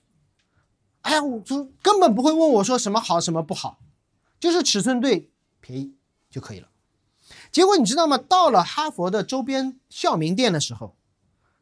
[1.02, 3.80] 哎呀，我就根本不会问我说什么好什么不好，
[4.40, 5.94] 就是尺寸对、便宜
[6.30, 6.68] 就可以了。
[7.52, 8.16] 结果你知道吗？
[8.16, 10.96] 到了哈佛的周边校名店的时候，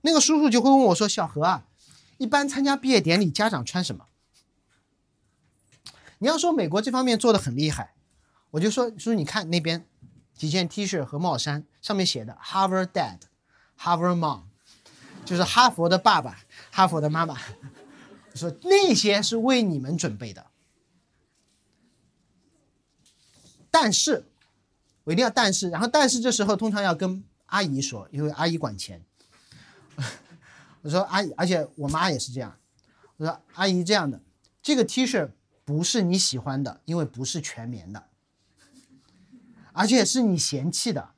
[0.03, 1.67] 那个叔叔就会问我说：“小何啊，
[2.19, 4.07] 一般参加毕业典礼，家长穿什么？”
[6.19, 7.95] 你要说美国这方面做的很厉害，
[8.53, 9.87] 我就说叔：“叔，你看那边。”
[10.35, 13.19] 几件 T 恤和帽衫，上面写的 Harvard Dad,
[13.79, 14.43] Harvard Mom，
[15.25, 17.39] 就是哈佛的爸爸，哈佛的妈妈。
[18.35, 20.47] 说那些是为你们准备的，
[23.71, 24.27] 但是，
[25.05, 29.05] 我一定要但是，然后但是这时候通常要跟阿姨说，因为阿姨管钱。
[30.83, 32.59] 我说阿姨，而且我妈也是这样。
[33.19, 34.21] 我说阿姨这样的，
[34.61, 35.31] 这个 T 恤
[35.65, 38.09] 不是你喜欢的，因为不是全棉的。
[39.75, 41.11] 而且是你嫌弃的，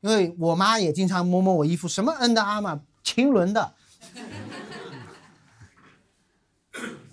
[0.00, 3.74] 因为我妈也经常摸摸我衣服，什么 N 的阿玛，秦伦的。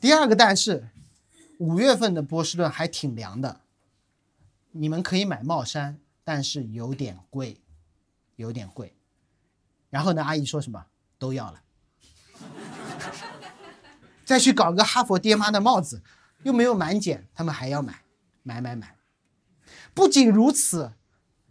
[0.01, 0.89] 第二个但是，
[1.59, 3.61] 五月份的波士顿还挺凉的，
[4.71, 7.61] 你们可以买帽衫，但是有点贵，
[8.35, 8.93] 有点贵。
[9.89, 10.85] 然后呢，阿姨说什么
[11.17, 11.61] 都要了，
[14.25, 16.01] 再去搞个哈佛爹妈的帽子，
[16.43, 18.01] 又没有满减，他们还要买，
[18.43, 18.97] 买买买。
[19.93, 20.93] 不仅如此，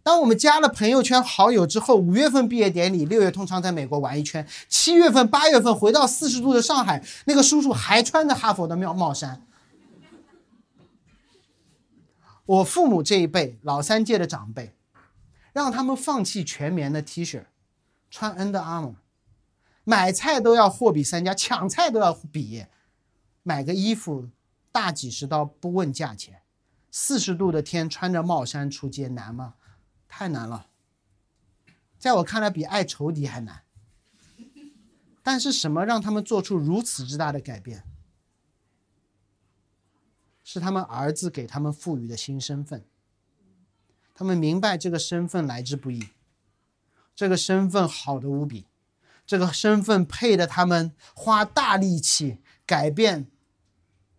[0.03, 9.47] 当我们加了朋友圈好友之后，五月份毕业典礼，六月通常在美国玩一圈，七月份、八月份回到四十度的上海，那个叔叔还穿着哈佛的帽帽衫。
[12.47, 14.75] 我父母这一辈老三届的长辈，
[15.53, 17.45] 让他们放弃全棉的 T 恤，
[18.11, 18.95] 穿 Under Armour，
[19.85, 22.65] 买菜都要货比三家，抢菜都要比，
[23.45, 24.31] 买个衣服
[24.73, 26.40] 大几十刀不问价钱。
[26.91, 29.55] 四十度的天，穿着帽衫出街难吗？
[30.09, 30.67] 太难了，
[31.99, 33.63] 在我看来比爱仇敌还难。
[35.23, 37.85] 但是什么让他们做出如此之大的改变？
[40.43, 42.85] 是他们儿子给他们赋予的新身份。
[44.15, 46.09] 他们明白这个身份来之不易，
[47.15, 48.67] 这个身份好的无比，
[49.25, 53.31] 这个身份配得他们花大力气改变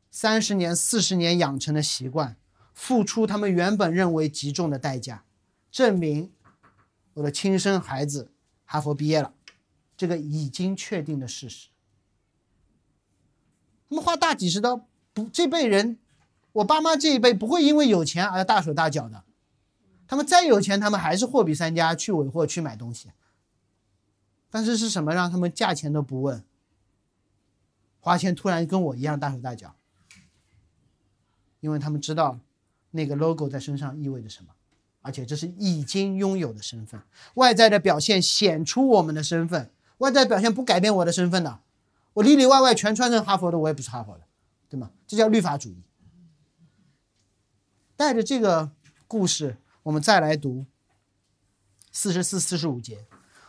[0.10, 2.38] 三十年、四十年养成的习惯，
[2.82, 5.24] 付出他们原本认为极重的代价，
[5.70, 6.32] 证明
[7.14, 8.32] 我的亲生孩子
[8.66, 9.36] 哈佛毕业了。
[9.96, 11.70] 这个已经确定的事实，
[13.88, 16.00] 他们花大几十刀，不，这辈人，
[16.54, 19.24] 我爸妈这一辈不会因为有钱而大手大脚的，
[20.08, 23.12] 他们再有钱，他们还是货比三家去尾货去买东西。
[24.50, 26.44] 但是是什么让他们价钱都不问，
[28.00, 29.76] 花钱突然跟我一样大手大脚？
[31.60, 32.40] 因为他们知道
[32.92, 34.54] 那个 logo 在身上意味着什么，
[35.02, 37.02] 而且这是已经拥有的身份，
[37.34, 39.72] 外在的表现显出我们的身份。
[39.98, 41.60] 外在表现不改变我的身份的，
[42.14, 44.22] 我里里外外全穿成哈佛的，我也不是哈佛的，
[44.68, 44.90] 对吗？
[45.06, 45.84] 这叫律法主义。
[47.96, 48.72] 带着这个
[49.08, 50.66] 故事，我们再来读
[51.92, 53.06] 四十四、四十五节。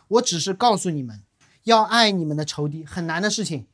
[0.09, 1.23] 我只是告诉你们，
[1.63, 3.65] 要爱你们的仇敌，很难的事情。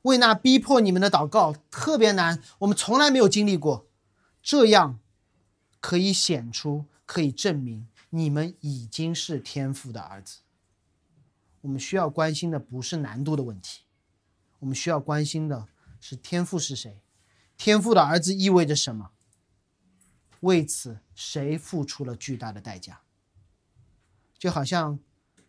[0.00, 3.86] 为那逼迫你们的祷告特别难，我们从来没有经历过。
[4.42, 4.98] 这样
[5.82, 10.38] 可以显出，可以证明你们已经是天父的儿子。
[11.62, 13.82] 我们需要关心的不是难度的问题，
[14.60, 15.66] 我们需要关心的
[16.00, 17.02] 是天赋是谁，
[17.58, 19.10] 天赋的儿子意味着什么？
[20.40, 23.00] 为此谁付出了巨大的代价？
[24.38, 24.98] 就好像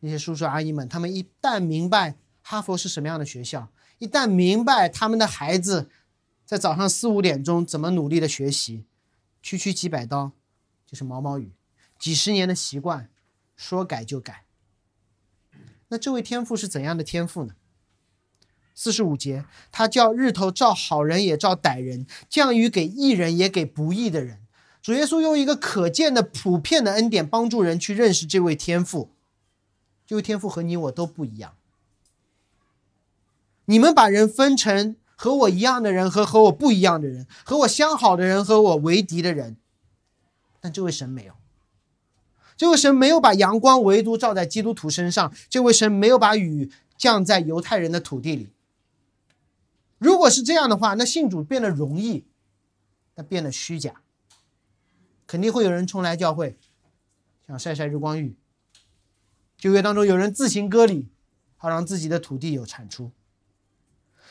[0.01, 3.69] 那些叔叔阿姨们，他们一旦明白哈佛是什么样的学校，
[3.99, 5.89] 一旦明白他们的孩子
[6.45, 8.85] 在早上四五点钟怎么努力的学习，
[9.43, 10.31] 区区几百刀
[10.87, 11.51] 就是毛毛雨，
[11.99, 13.09] 几十年的习惯，
[13.55, 14.45] 说改就改。
[15.89, 17.53] 那这位天赋是怎样的天赋呢？
[18.73, 24.39] 四十五节，他叫日头照好人也照歹人，降雨给义人也给不义的人。
[24.81, 29.11] 主耶稣用一个可见的、普遍的恩典，帮助人去认识这位天赋。
[30.07, 31.55] 这位天赋和你我都不一样。
[33.65, 39.55] 你们把人分成和我一样的人和和我不一样的人，和我相好的人和我为敌的人，
[40.59, 41.35] 但这位神没有。
[42.57, 48.49] 这位神没有把阳光唯独照在基督徒身上，这位神没有把雨降在犹太人的土地里。
[49.97, 52.25] 如果是这样的话，那信主变得容易，
[53.15, 54.01] 那变得虚假。
[55.25, 56.57] 肯定会有人冲来教会，
[57.47, 58.35] 想晒晒日光浴。
[59.57, 61.07] 旧约当中有人自行割礼，
[61.55, 63.13] 好让自己的土地有产出。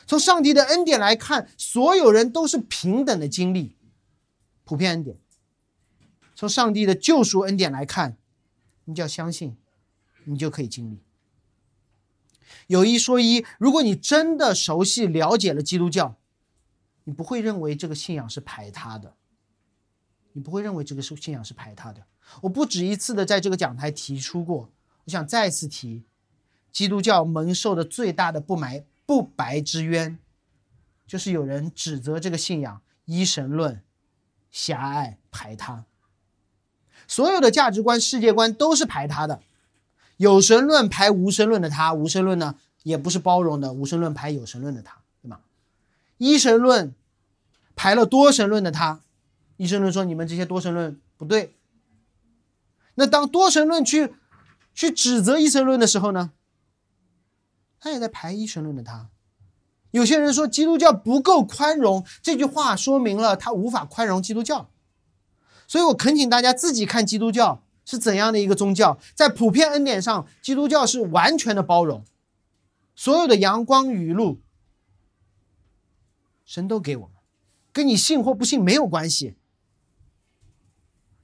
[0.07, 3.77] 从上帝的恩典来看，所有人都是平等的经历，
[4.65, 5.17] 普遍恩典。
[6.35, 8.17] 从上帝的救赎恩典来看，
[8.85, 9.57] 你就要相信，
[10.25, 10.99] 你就可以经历。
[12.67, 16.17] 有一说一，如果你真的熟悉了解了基督教，
[17.05, 19.15] 你不会认为这个信仰是排他的，
[20.33, 22.07] 你不会认为这个是信仰是排他的。
[22.43, 24.71] 我不止一次的在这个讲台提出过，
[25.05, 26.03] 我想再次提，
[26.71, 30.19] 基督教蒙受的最大的不埋不白之冤，
[31.07, 33.83] 就是有人指责这个信仰一神论
[34.51, 35.85] 狭隘排他。
[37.07, 39.43] 所有的价值观、世界观都是排他的，
[40.17, 45.41] 有神论排无神论的他，无神论呢也不是包容的，无神论排有神论的他，对吗？
[46.17, 46.95] 一神论
[47.77, 49.03] 排了多神论的他，
[49.59, 51.55] 一神论说你们这些多神论不对。
[52.95, 54.15] 那当多神论去
[54.73, 56.33] 去指责一神论的时候呢，
[57.83, 59.11] 他也在排一神论的他。
[59.91, 64.71] 有些人说基督教不够宽容，这句话说明了他无法宽容基督教。
[65.67, 72.05] 所以我恳请大家自己看基督教是怎样的一个宗教，在普遍恩典上，基督教是完全的包容，
[72.95, 74.39] 所有的阳光雨露，
[76.45, 77.17] 神都给我们，
[77.73, 79.35] 跟你信或不信没有关系。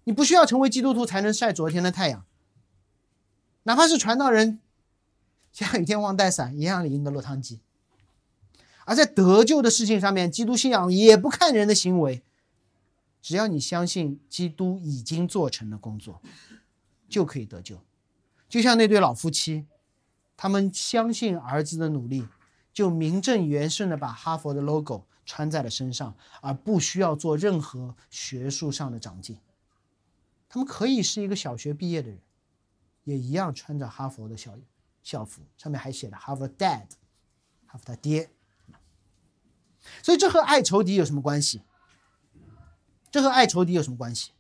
[0.03, 2.27] 你不需要成为基督徒才能晒昨天的太阳，
[3.63, 4.61] 哪怕是传道人，
[5.59, 7.59] 下雨天忘带伞一样淋得落汤鸡。
[8.85, 12.23] 而在得救的事情上面，基督信仰也不看人的行为。
[13.21, 16.23] 只要你相信基督已经做成的工作，
[17.09, 17.83] 就可以得救。
[18.49, 19.67] 就像那对老夫妻，
[20.37, 22.29] 他们相信儿子的努力，
[22.73, 29.37] 就名正言顺的把哈佛的 logo 穿在了身上，而不需要做任何学术上的长进。
[30.49, 32.21] 他们可以是一个小学毕业的人，
[33.03, 34.55] 也一样穿着哈佛的校
[35.09, 36.89] 校服，上面还写了，have a Dad，
[37.65, 38.31] 哈佛他爹。
[40.03, 41.63] 所以这和爱仇敌有什么关系？
[43.11, 44.33] 这和爱仇敌有什么关系？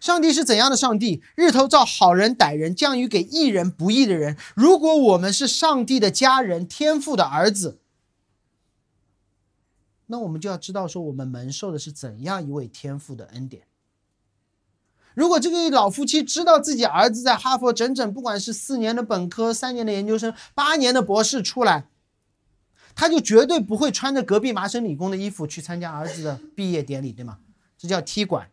[0.00, 1.22] 上帝是怎样的上帝？
[1.34, 4.38] 日头照好人歹人，降雨给义人不义的人。
[4.56, 7.78] 如果我们是上帝的家人，天父的儿子，
[10.06, 13.66] 那我们就要知道，说我们蒙受的是怎样一位天父的恩典。
[15.14, 21.86] 如果这个老夫妻知道自己儿子在哈佛整整不管是四年的本科、三年的研究生、八年的博士出来，
[22.94, 27.38] 他就绝对不会穿着隔壁麻省理工的衣服去参加儿子的毕业典礼，对吗？
[27.78, 28.48] 这叫踢馆。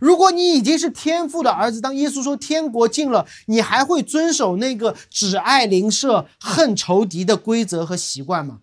[0.00, 8.60] 如果你已经是天父的儿子，当耶稣说天国近了，你还会遵守那个只爱邻舍、恨仇敌的规则和习惯吗？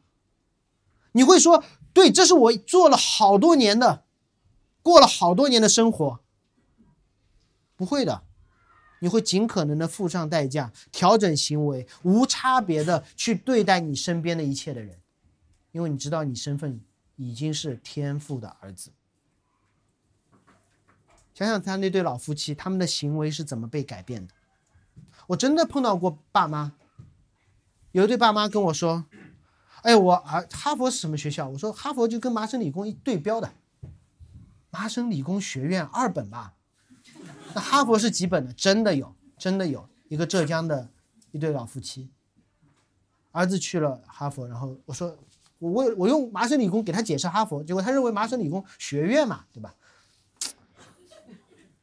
[1.11, 1.61] 你会说，
[1.93, 4.04] 对，这是我做了好多年的，
[4.85, 6.19] 过了好多年的生活。
[7.75, 8.21] 不会的，
[8.99, 14.99] 你会尽可能的付上代价，调整行为，无差别的去对待你身边的一切的人，
[15.71, 16.79] 因为你知道你身份
[17.15, 18.91] 已经是天父的儿子。
[21.33, 24.33] 想想他那对老夫妻，他们的行为是怎么被改变的？
[25.25, 26.73] 我真的碰到过爸妈，
[27.91, 29.05] 有一对爸妈跟我说
[29.81, 33.51] ：“哎，我儿哈佛是什么学校？”我说：“哈佛就跟麻省理工一对标的，
[34.75, 36.53] 麻省理工学院二本吧。”
[37.55, 38.51] 那哈佛是几本的？
[38.51, 40.89] 真的有，真的有一个浙江的
[41.31, 42.09] 一对老夫妻，
[43.31, 45.17] 儿子去了哈佛，然后我说
[45.59, 49.73] ：“我为我用麻省理工给他解释哈佛，结果他认为麻省理工学院嘛，对吧？”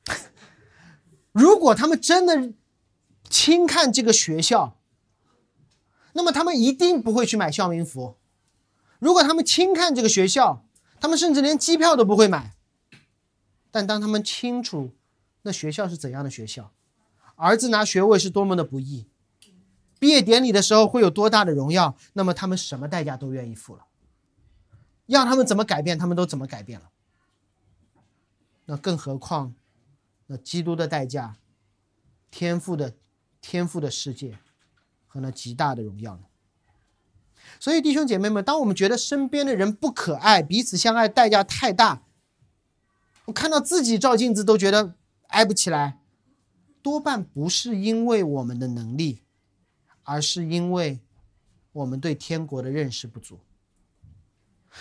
[1.33, 2.53] 如果他们真的
[3.31, 4.77] 轻看这个学校，
[6.13, 8.19] 那么他们一定不会去买校名服。
[8.99, 10.67] 如果他们轻看这个学校，
[11.01, 12.55] 他们甚至连机票都不会买。
[13.73, 14.93] 但当他们清楚
[15.43, 16.73] 那学校是怎样的学校，
[17.35, 19.09] 儿子拿学位是多么的不易，
[19.99, 23.87] 毕业典礼的时候会有多大的荣耀，那么他们什么代价都愿意付了。
[25.07, 26.91] 要他们怎么改变，他们都怎么改变了。
[28.67, 29.55] 那更何况？
[30.27, 31.37] 那基督的代价，
[32.31, 32.95] 天赋的
[33.41, 34.39] 天赋的世界
[35.07, 36.23] 和那极大的荣耀呢？
[37.59, 42.03] 所以弟兄姐妹们，当我们觉得身边的人不可爱，彼此相爱代价太大，
[43.33, 44.95] 看到自己照镜子都觉得
[45.29, 45.99] 爱不起来，
[46.83, 49.23] 多半不是因为我们的能力，
[50.03, 51.01] 而是因为
[51.73, 53.41] 我们对天国的认识不足，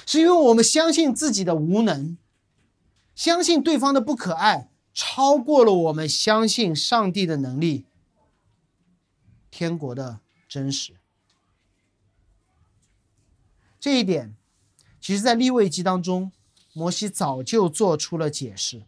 [0.06, 2.18] 是因为我们相信自己的无能，
[3.16, 4.68] 相信对方的不可爱。
[4.93, 7.86] 超过了我们相信上帝的能力，
[9.49, 10.97] 天国的真实。
[13.80, 14.36] 这一点，
[14.99, 16.34] 其实，在立位记当中，
[16.74, 18.84] 摩西早就做出了解释。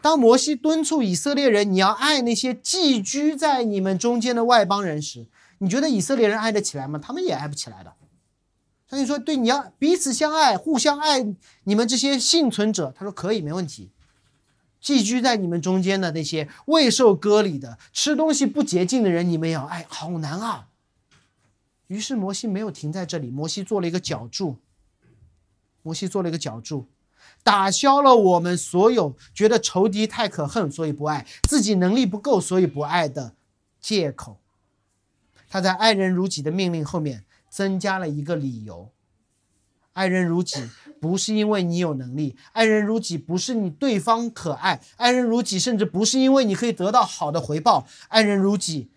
[0.00, 5.26] 当摩西敦促以色列人，你要爱那些寄居在你们中间的外邦人时，
[5.58, 6.98] 你觉得以色列人爱得起来吗？
[7.02, 7.94] 他们也爱不起来的。
[8.86, 11.26] 所以说，对，你要彼此相爱，互相爱，
[11.64, 13.90] 你们这些幸存者，他说可以，没问题。
[14.78, 20.68] 寄居在你们中间的那些未受割礼的、吃东西不洁净的人，你们要爱，好难啊！
[21.86, 24.58] 于是摩西没有停在这里，摩西做了一个脚注。
[25.84, 26.88] 摩西做了一个脚注，
[27.42, 33.34] 打消了我们所有觉得仇敌太可恨，所以不爱自己能力不够，所以不爱的
[33.80, 34.40] 借口。
[35.46, 38.90] 他在爱人如己的命令后面增加了一个理由。
[39.92, 40.68] 爱人如己，
[41.00, 47.86] 不是因为你有能力；爱人如己，不是你对方可爱；爱人如己，甚至不是因为你可以得到好的回报。
[48.08, 48.90] 爱人如己，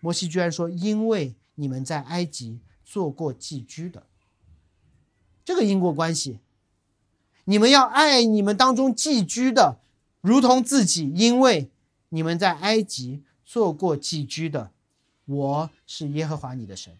[0.00, 4.06] 摩西居然说：“因为你们在埃及做过寄居的，
[5.44, 6.38] 这个因果关系，
[7.44, 9.78] 你们要爱你们当中寄居的，
[10.20, 11.70] 如同自己，因为
[12.08, 14.70] 你们在埃及做过寄居的。
[15.26, 16.96] 我是耶和华你的神。”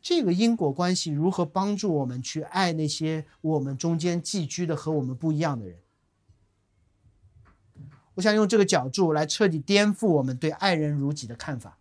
[0.00, 5.78] 这个因果关系如何帮助我们去爱那些我们中间寄居的和我们不一样的人？
[8.14, 11.78] 我想用这个角度来彻底颠覆我们对爱人如己的看法，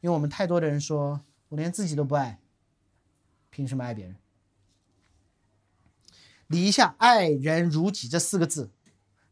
[0.00, 1.22] 因为我们太多的人说，
[1.54, 2.40] 我连自己都不爱，
[3.50, 4.16] 凭什么爱别人？
[6.48, 8.70] 理一下“爱人如己”这四个字，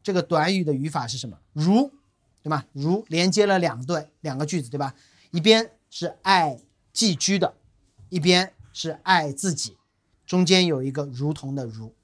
[0.02, 1.38] 这个短语的语法是什么？
[1.52, 1.92] 如，
[2.42, 2.66] 对吧？
[2.72, 4.94] 如连接了两对两个句子，对吧？
[5.30, 5.72] 一边。
[5.94, 6.58] 是爱
[6.94, 7.54] 寄居的，
[8.08, 9.76] 一边是爱自己，
[10.24, 11.94] 中间有一个如同的如。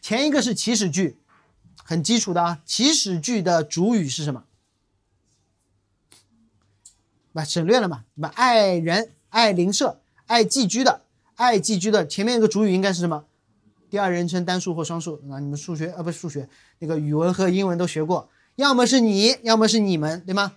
[0.00, 1.18] 前一个是祈使句，
[1.84, 2.60] 很基础的啊。
[2.66, 4.44] 祈使句的主语是什么？
[7.32, 8.04] 把省略了嘛？
[8.20, 11.02] 把爱人、爱邻舍、爱寄居的、
[11.34, 13.24] 爱寄居的前面一个主语应该是什么？
[13.90, 15.38] 第二人称单数或双数啊？
[15.38, 20.56] 你们数学啊，不是数学，那个语文和英文都学过，要么是你，要么是你们，对吗？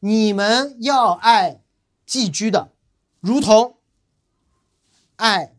[0.00, 1.62] 你们要爱
[2.04, 2.72] 寄居的，
[3.20, 3.76] 如同
[5.16, 5.54] 爱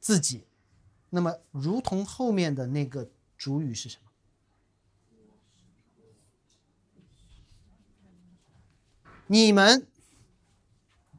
[0.00, 0.44] 自己。
[1.10, 4.05] 那么如同后面的那个主语是什么？
[9.28, 9.86] 你们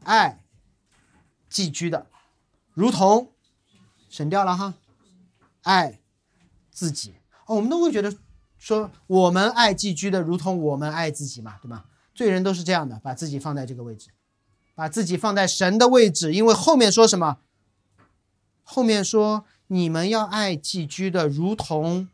[0.03, 0.43] 爱
[1.49, 2.07] 寄居的，
[2.73, 3.31] 如同
[4.09, 4.75] 省掉了哈，
[5.63, 5.99] 爱
[6.69, 8.15] 自己哦，我们都会觉得
[8.57, 11.85] 说我们爱寄居的，如同我们爱自己嘛，对吗？
[12.13, 14.09] 罪人都是这样的，把自己放在这个位置，
[14.73, 17.39] 把自己放在神的位置，因为后面说什么？
[18.63, 22.09] 后面说你们要爱寄居的，如同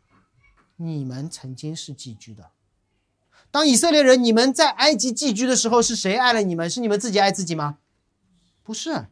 [0.76, 2.50] 你们曾经是寄居的。
[3.54, 6.68] 当以色列人你们在埃及寄居的时候，是谁爱了你们？
[6.68, 7.78] 是你们自己爱自己吗？
[8.64, 9.06] 不是。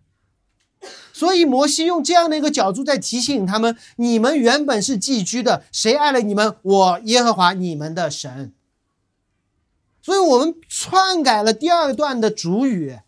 [1.13, 6.57] 所以摩西用这样的一个角度在提醒他们：你们原本是寄居的，谁爱了你们？
[6.63, 8.53] 我耶和华你们的神。
[10.03, 12.99] 所以我们篡改了第二段的主语，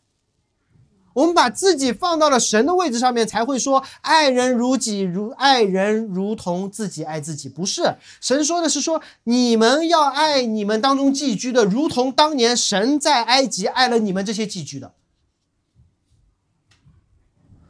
[1.14, 7.48] 我们把自己放到了神的位置上面，才会说爱人如己，如爱人如同自己爱自己。
[7.48, 14.92] 不是，神说的是说你们要爱你们当中寄居的，如同当年神在埃及爱了你们这些寄居的。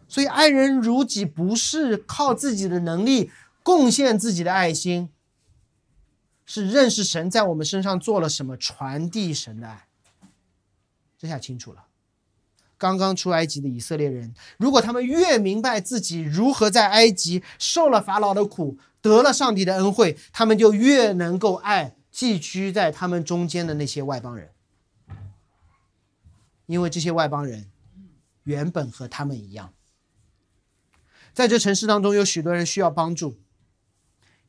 [0.09, 3.31] 所以爱人如己不是靠自己的能力
[3.63, 5.11] 贡献自己的爱心。
[6.47, 9.87] 是认识神在我们身上做了什么，传递神的爱。
[11.19, 11.87] 这下清楚了。
[12.85, 24.51] 刚刚出埃及的以色列人，如果他们越明白自己如何在埃及受了法老的苦，得了上帝的恩惠，他们就越能够爱寄居在他们中间的那些外邦人，
[26.67, 27.71] 因为这些外邦人
[28.43, 29.73] 原本和他们一样，
[31.33, 33.39] 在这城市当中有许多人需要帮助。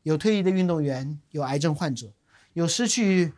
[0.04, 2.12] 有退役的运动员，有癌症患者，
[2.52, 3.32] 有失去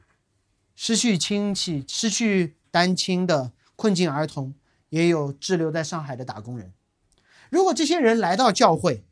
[0.76, 4.56] 失去亲戚、失去单亲的困境儿童，
[4.90, 6.74] 也有滞留在上海的打工人。
[7.50, 9.04] 如果这些人来到教会，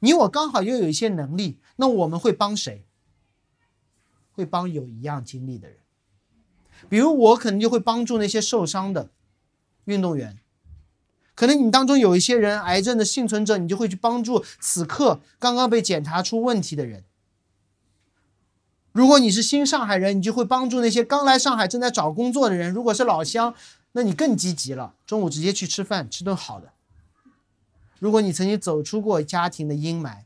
[0.00, 2.84] 你我刚好又有一些能力，那我们会帮谁？
[4.32, 5.78] 会帮有一样经历的人。
[6.88, 9.10] 比如我可能就会帮助那些受伤的
[9.84, 10.38] 运动员。
[11.34, 17.04] 可能你当中有一些人癌症的幸存者，你就会去帮助此刻刚刚被检查出问题的人。
[18.92, 22.72] 如果你是新上海人，你就会帮助那些刚来上海正在找工作的人。
[22.72, 23.54] 如果是老乡，
[23.96, 26.72] 那你更积极了，中午直接去吃饭，吃顿好的。
[27.98, 30.24] 如果你曾经走出过家庭的阴霾，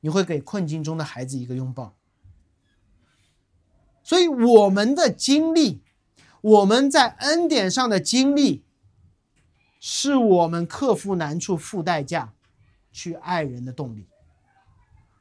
[0.00, 1.94] 你会给困境中的孩子一个拥抱。
[4.02, 5.82] 所以我们的经历，
[6.40, 8.64] 我们在恩典上的经历。
[9.80, 12.32] 是我们克服难处、付代价
[12.90, 14.08] 去爱人的动力，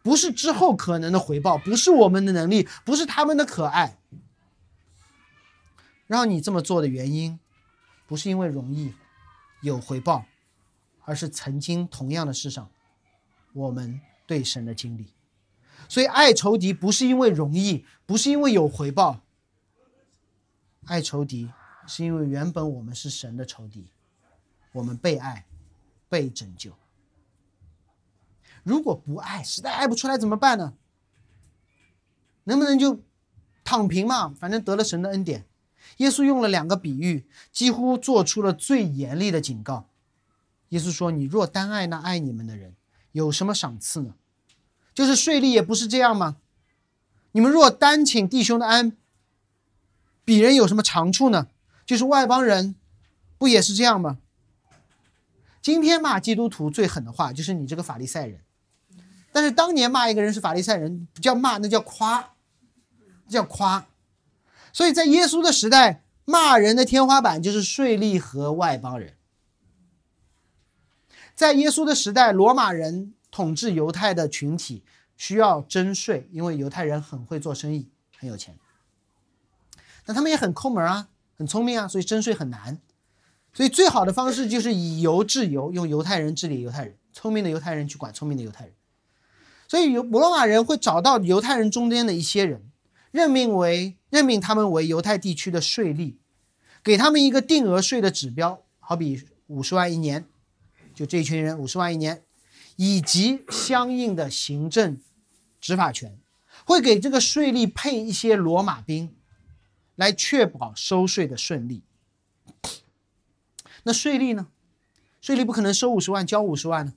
[0.02, 4.00] 不是之后可能的回报，不是我们的能力，不是他们的可爱。
[6.08, 7.40] 让你这么做的原因，
[8.08, 8.94] 不是因为容易
[9.62, 10.26] 有回报，
[11.04, 12.68] 而是曾经同样的事上，
[13.54, 15.14] 我们对神的经历。
[15.88, 19.22] 所以爱仇敌不是因为容易，不是因为有回报，
[20.86, 21.52] 爱仇敌
[21.86, 23.92] 是因为原本我们是神的仇敌。
[24.74, 25.46] 我们被爱，
[26.08, 26.72] 被拯救。
[28.64, 30.76] 如果不爱，实在爱不出来怎么办呢？
[32.44, 33.02] 能不能就
[33.64, 34.30] 躺平嘛？
[34.30, 35.48] 反正得了神的恩典。
[35.98, 39.88] 耶稣用了两个比喻，几乎做出了最严厉的警告。
[40.70, 42.76] 耶稣说：“你若单爱那爱你们的人，
[43.14, 44.16] 有什么赏赐呢？
[44.94, 46.38] 就是税吏也不是这样吗？
[47.32, 48.92] 你们若单请弟兄的安，
[50.26, 51.48] 鄙人有什么长处呢？
[51.86, 52.76] 就是外邦人，
[53.38, 54.18] 不也是这样吗？”
[55.62, 58.42] 今天骂基督徒最狠的话就是你这个法利赛人，
[59.32, 62.34] 但是当年骂一个人是法利赛人不叫骂，那叫夸，
[63.28, 63.86] 叫夸。
[64.78, 69.16] 所以在耶稣的时代，骂人的天花板就是税吏和外邦人。
[71.34, 74.84] 在耶稣的时代，罗马人统治犹太的群体
[75.16, 78.56] 需要征税，因为犹太人很会做生意，很有钱。
[80.06, 82.78] 那他们也很抠门啊，很聪明啊，所以征税很难。
[83.56, 88.76] 所以最好的方式就是以犹治犹，用犹太人治理犹太人，聪明的犹太人去管聪明的犹太人。
[89.68, 92.67] 所以犹，罗马人会找到犹太人中间的一些人，
[93.12, 96.16] 任命为任命他们为犹太地区的税吏，
[96.84, 100.26] 给他们一个定额税的指标，好比五十万一年，
[100.94, 102.24] 就这群人五十万一年，
[102.76, 105.00] 以及相应的行政
[105.60, 106.18] 执法权，
[106.66, 109.16] 会给这个税吏配一些罗马兵，
[109.96, 111.84] 来确保收税的顺利。
[113.84, 114.48] 那税吏呢？
[115.22, 116.94] 税吏不可能收五十万交五十万呢。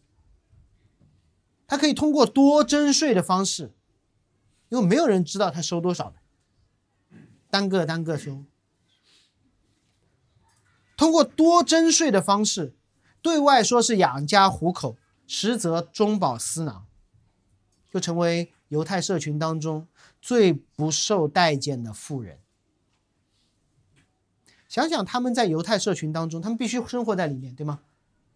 [1.66, 3.70] 他可以通过多征税的方式，
[4.70, 6.16] 因为没有人知道他收多少的，
[7.50, 8.44] 单个单个收。
[10.96, 12.74] 通过多征税的方式，
[13.20, 14.96] 对外说是养家糊口，
[15.26, 16.86] 实则中饱私囊。
[17.90, 19.88] 就成为犹太社群当中
[20.22, 22.38] 最不受待见的富人。
[24.68, 27.80] 想想他们在犹太社群当中，他们必须生活在里面，对吗？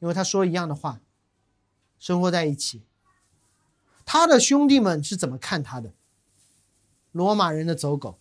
[0.01, 1.01] 因为他说一样的话，
[2.01, 2.82] 生活在一起。
[4.05, 5.95] 他的兄弟们是怎么看他的？
[7.15, 8.19] 罗马人的走狗，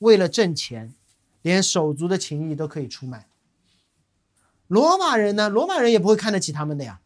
[0.00, 0.94] 为了挣钱，
[1.40, 3.26] 连手足的情谊都可以出卖。
[4.66, 5.48] 罗马人呢？
[5.48, 7.00] 罗马人也不会看得起他们的呀。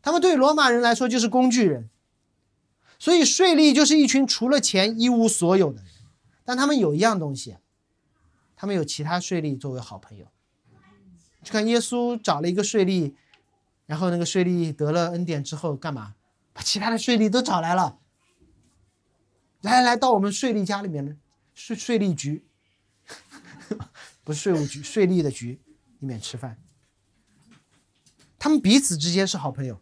[0.00, 1.90] 他们对罗马人来说就是工具人。
[3.00, 5.90] 所以税吏就是一群除了钱一无所有的人。
[6.44, 7.56] 但他们有一样东西。
[8.56, 10.26] 他们有其他税吏作为好朋友，
[11.42, 13.14] 去看耶稣找了一个税吏，
[13.86, 16.14] 然后那个税吏得了恩典之后干嘛？
[16.52, 17.98] 把其他的税吏都找来了，
[19.68, 21.16] 来来到我们税吏家里面呢
[21.54, 22.44] 税税吏局，
[24.24, 25.60] 不是税务局，税吏的局
[25.98, 26.58] 里面吃饭。
[28.38, 29.80] 他们彼此之间是好朋友。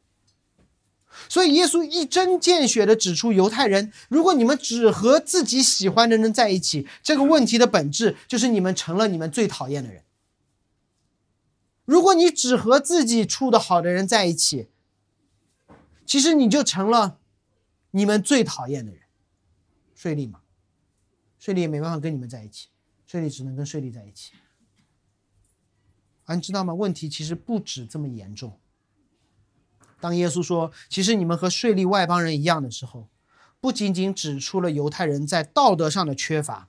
[1.29, 10.05] 所以，耶稣一针见血的指出，犹太人，如果你们只和自己喜欢的人在一起，这个问题的本质就是你们成了你们最讨厌的人。
[11.87, 14.69] 如果你只和自己处的好的人在一起，
[16.05, 17.19] 其实你就成了
[17.93, 19.01] 你们最讨厌的人。
[19.97, 20.43] 税利嘛，
[21.41, 22.69] 税利也没办法跟你们在一起，
[23.07, 24.35] 税利只能跟税利在一起。
[26.27, 26.73] 啊，你知道吗？
[26.73, 28.61] 问题其实不止这么严重。
[29.99, 33.09] 当耶稣说“其实你们和税利外邦人一样”的时候，
[33.61, 36.69] 不仅仅指出了犹太人在道德上的缺乏，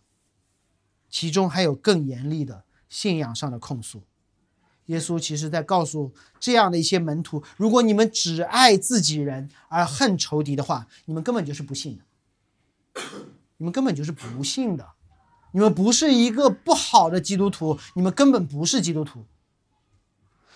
[1.09, 4.03] 其中还有更严厉的信仰上的控诉。
[4.85, 12.05] 耶稣其实在告诉这样的一些门徒：如果你们只爱自己人而恨仇敌的话，你们根本就是不信的，
[13.57, 14.87] 你们根本就是不信的，
[15.51, 19.25] 你们不是一个不好的基督徒，你们根本不是基督徒。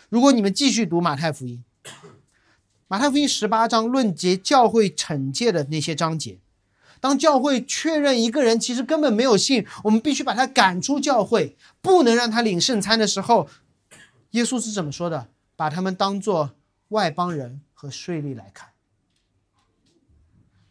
[0.09, 1.63] 如果你们继续读马太福音。
[2.87, 6.39] 马太福音十八章论结教会惩戒的那些章节，
[6.99, 13.47] 当教会确认一个人其实根本没有信，我们必须把他赶出教会，不能让他领圣餐的时候，
[14.31, 15.29] 耶稣是怎么说的？
[15.55, 16.51] 把他们当做
[16.89, 18.71] 外邦人和税吏来看。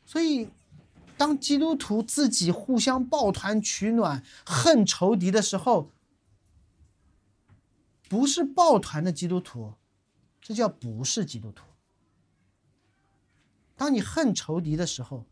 [0.04, 0.50] 所以，
[1.20, 5.90] 当基督徒自己互相抱团取暖、恨仇敌的时候，
[8.08, 9.74] 不是抱团的基督徒，
[10.40, 11.66] 这叫不是基督徒。
[13.76, 15.26] 当你恨仇敌的时候，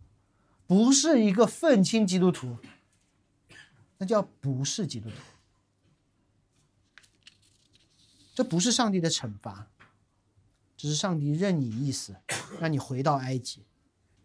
[0.66, 2.58] 不是一个愤青基督徒，
[3.96, 5.16] 那叫不是基督徒。
[8.34, 9.68] 这不是上帝的惩罚，
[10.76, 12.16] 只是上帝任你意思，
[12.60, 13.62] 让你回到埃及，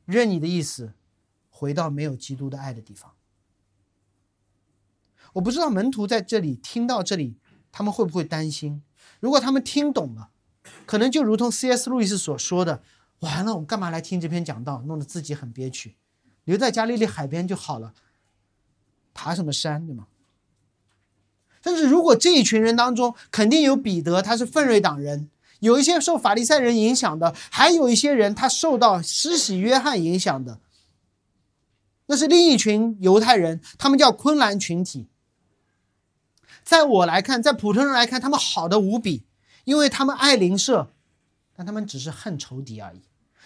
[0.04, 0.92] 任你的意思，
[1.56, 3.12] 回到没有基督的爱的地方。
[5.34, 7.38] 我不知道门徒在这里听到这里，
[7.72, 8.82] 他们会不会担心？
[9.20, 10.32] 如果他们听懂了，
[10.88, 11.90] 可能就如同 C.S.
[11.92, 12.82] 路易斯所说的。
[13.20, 14.82] 完了，我干嘛来听这篇讲道？
[14.82, 15.96] 弄得自己很憋屈，
[16.44, 17.94] 留在加利利海边就好了，
[19.14, 20.08] 爬什么山，对吗？
[21.62, 25.30] 但是如果这一群人当中，肯定有彼得，他是奋锐党人；
[25.62, 30.60] 有一些受法利赛人影响的，还有一些人他受到施洗约翰影响的，
[32.08, 35.08] 那是另一群犹太人，他们叫昆兰群体。
[36.64, 39.24] 在我来看，在普通人来看，他们好的无比，
[39.66, 40.92] 因为他们爱邻舍，
[41.56, 43.02] 但他们只是恨仇敌而已。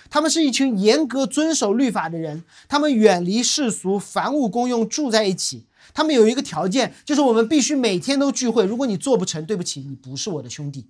[0.10, 5.66] 他们是一群严格遵守律法的人，他们远离世俗，凡物公用，住在一起。
[5.94, 8.66] 他们有一个条件，就是我们必须每天都聚会。
[8.66, 10.88] 如果你做不成，对不起，你不是我的兄弟。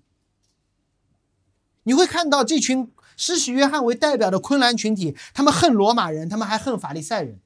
[1.83, 7.39] 你会看到这群施洗约翰为代表的昆兰群体，他们恨罗马人，他们还恨法利赛人。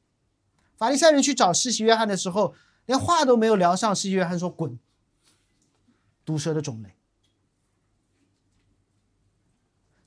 [0.82, 2.56] 法利赛人去找施洗约翰的时候，
[2.88, 4.80] 连话都没有聊上，施洗约翰说：“滚，
[6.26, 6.96] 毒蛇的种类。”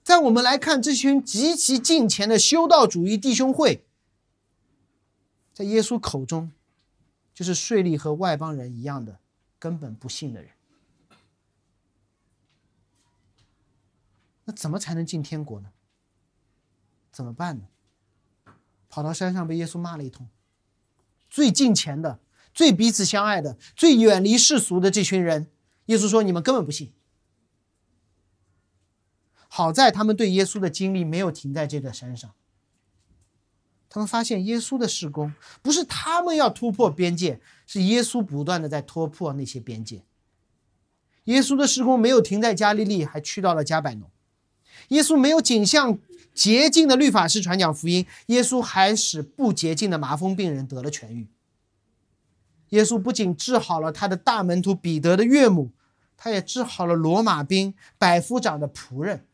[0.02, 3.84] 在我们来看，这群极其近前的修道主义弟兄会，
[5.52, 6.50] 在耶稣口中，
[7.32, 9.20] 就是税吏和外邦人一样的
[9.60, 10.50] 根本不信的人。
[14.46, 15.70] 那怎么才能进天国呢？
[17.12, 17.68] 怎么办呢？
[18.88, 20.28] 跑到山上被耶稣骂了一通。
[21.34, 22.20] 最近前的、
[22.54, 25.48] 最彼此相爱的、最远离世俗的这群人，
[25.86, 26.92] 耶稣说：“你们根本不信。”
[29.50, 32.32] 好在他们对耶稣的经历没有停在这个山上。
[33.88, 40.04] 他们发现耶稣的施工不是他们要突破边界，是耶稣不断的在突破那些边界。
[41.24, 44.08] 耶稣的施工没有停在加利利，还去到了加百农。
[44.88, 45.98] 耶稣没有仅向
[46.34, 51.28] 洁净的律法师传讲福音，耶稣还使不洁净的麻风病人得了痊愈。
[52.70, 55.70] 耶稣不仅治好了他的大门徒彼得的岳母，
[56.16, 59.24] 他也治好了罗马兵百夫长的仆人。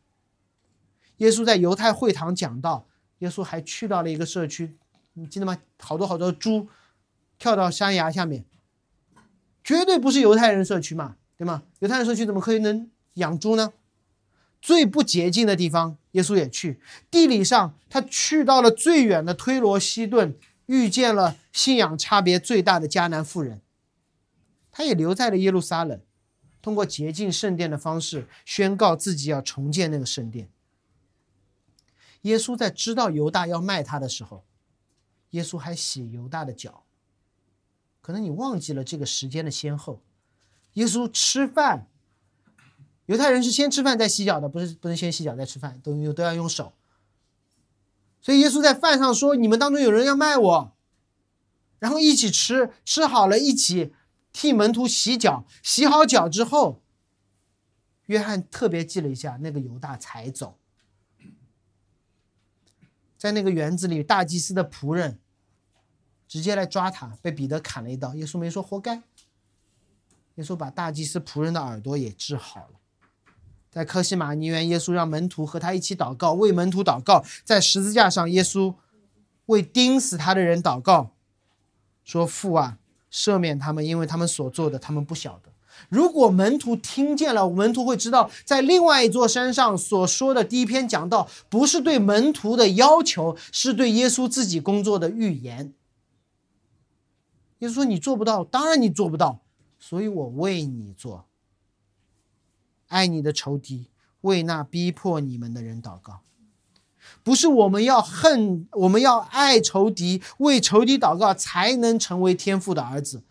[1.19, 2.87] 耶稣在犹太会堂讲道，
[3.21, 4.77] 耶稣还去到了一个社区，
[5.15, 5.57] 你记得吗？
[5.79, 6.69] 好多好多猪
[7.39, 8.45] 跳到山崖下面，
[9.65, 11.63] 绝对不是犹太人社区嘛，对吗？
[11.79, 13.73] 犹太人社区怎么可以能养猪呢？
[14.61, 16.81] 最不洁净的地方，耶稣也去。
[17.11, 20.37] 地理上，他去到了最远的推罗西顿，
[20.67, 23.63] 遇见了信仰差别最大的迦南妇人。
[24.71, 26.01] 他也留在了耶路撒冷，
[26.61, 30.51] 通过洁净圣殿的方式，宣告自己要重建那个圣殿。
[32.23, 34.45] 耶稣在知道犹大要卖他的时候，
[35.31, 36.85] 耶稣还洗犹大的脚。
[38.03, 40.03] 可能你忘记了这个时间的先后。
[40.75, 41.87] 耶稣吃饭。
[43.11, 46.73] 犹太人是先吃饭再洗脚的，不是不能先洗脚再吃饭，都用都要用手。
[48.21, 50.73] 所以耶稣在饭上说：“你们当中有人要卖我。”
[51.81, 53.93] 然后一起吃，吃好了一起
[54.33, 56.81] 替门徒洗脚，洗好脚之后，
[58.07, 60.57] 约翰特别记了一下，那个犹大才走。
[63.19, 65.19] 在那个园子里，大祭司的仆人
[66.29, 68.15] 直接来抓他，被彼得砍了一刀。
[68.15, 69.03] 耶稣没说活该，
[70.37, 72.80] 耶稣把大祭司仆人的耳朵也治好了。
[73.71, 77.25] 在科西玛尼园，耶稣让门徒和他一起祷告，为门徒祷告。
[77.45, 78.75] 在十字架上，耶稣
[79.47, 81.13] 为钉死他的人祷告，
[82.05, 82.79] 说：“父啊，
[83.13, 85.53] 赦免他们，因为他们所做的，他们不晓得。”
[85.89, 95.73] 如果门徒听见了，门徒会知道，在另外一座山上所说的第一篇讲道，不是对门徒的要求，是对耶稣自己工作的预言。
[97.61, 99.41] 耶稣说：“你做不到，当然你做不到，
[99.79, 101.27] 所以我为你做。”
[102.91, 103.89] 爱你的仇敌，
[104.23, 106.23] 为那逼迫你们的人祷告，
[107.23, 113.23] 不是我们要恨，我们要爱仇敌，为仇敌祷告，才能成为天父的儿子。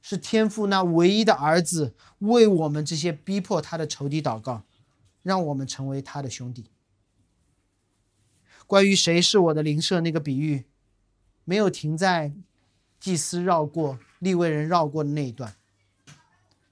[0.00, 4.62] 是天父那唯一的儿子，为我们这些逼迫他的仇敌祷告，
[5.22, 6.70] 让我们成为他的兄弟。
[8.66, 10.64] 关于谁是我的邻舍那个比喻，
[11.44, 12.32] 没有停在
[12.98, 15.54] 祭司绕过、立位人绕过的那一段，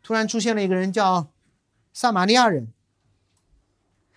[0.03, 1.34] 突然出现了一个人叫。
[1.95, 2.72] 撒玛利亚人，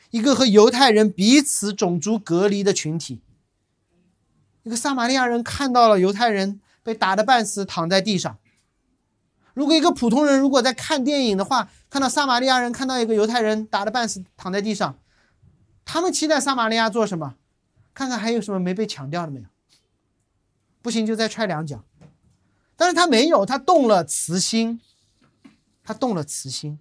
[0.09, 3.21] 一个和犹太人彼此种族隔离的群体。
[4.63, 8.39] 一个撒玛利亚人看到了犹太人被打得半死，躺在地上。
[9.53, 14.97] 如果一个普通人如果在看电影的话，看到撒玛利亚人看到一个犹太人打得半死躺在地上，
[15.86, 17.36] 他们期待撒玛利亚做什么？
[17.93, 19.45] 看看还有什么没被抢掉的没有？
[20.82, 21.84] 不行就再踹两脚。
[22.75, 24.82] 但是他没有，他动了慈心，
[25.84, 26.80] 他动了慈心。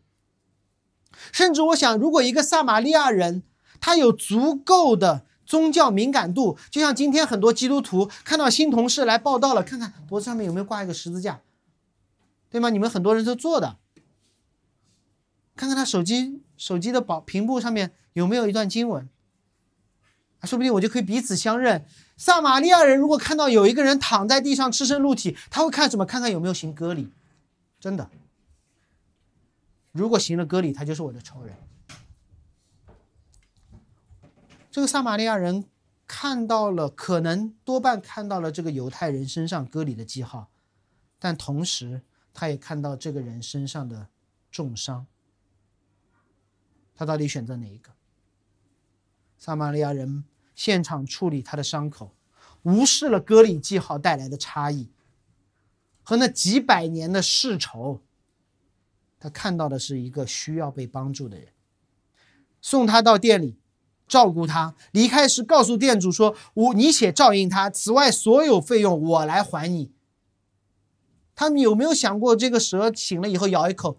[1.32, 3.42] 甚至我想，如果一个撒玛利亚人
[3.80, 11.40] 他有足够的宗教敏感度，就像今天很多基督徒看到新同事来报道了，看看脖子上面有没有挂一个十字架，
[12.50, 12.70] 对吗？
[12.70, 13.76] 你们很多人都做的，
[15.54, 19.08] 看看他手机手机的保屏幕上面有没有一段经文，
[20.42, 21.84] 说不定我就可以彼此相认。
[22.16, 26.06] 撒玛利亚人如果看到有一个人躺在地上赤身露体，他会看什么？
[26.06, 27.12] 看看有没有行割礼，
[27.78, 28.08] 真的。
[29.96, 31.56] 如果行了割礼，他就是我的仇人。
[34.70, 35.64] 这个撒玛利亚人
[36.06, 40.50] 看到了，可能多半看到了这个犹太人身上割礼的记号，
[41.18, 42.02] 但同时
[42.34, 44.08] 他也看到这个人身上的
[44.50, 45.06] 重伤。
[46.94, 47.90] 他到底选择哪一个？
[49.38, 50.24] 撒玛利亚人
[50.54, 52.14] 现场处理他的伤口，
[52.62, 54.90] 无视了割礼记号带来的差异
[56.02, 58.02] 和那几百年的世仇。
[59.18, 61.48] 他看到的是一个需要被帮助的人，
[62.60, 63.58] 送他到店里，
[64.06, 64.74] 照顾他。
[64.92, 69.90] 离开时告诉店主说：“我你且照应他，此外所有费用我来还你。”
[71.34, 73.98] 他们有没有想过，这个蛇醒了以后咬一口，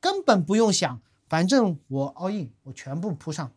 [0.00, 3.52] 根本不用想，反正我 all in，我全部扑上，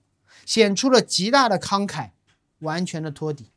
[0.45, 2.11] 显出了极大的慷慨，
[2.59, 3.51] 完全的托底。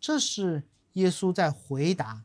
[0.00, 2.24] 这是耶稣在回答。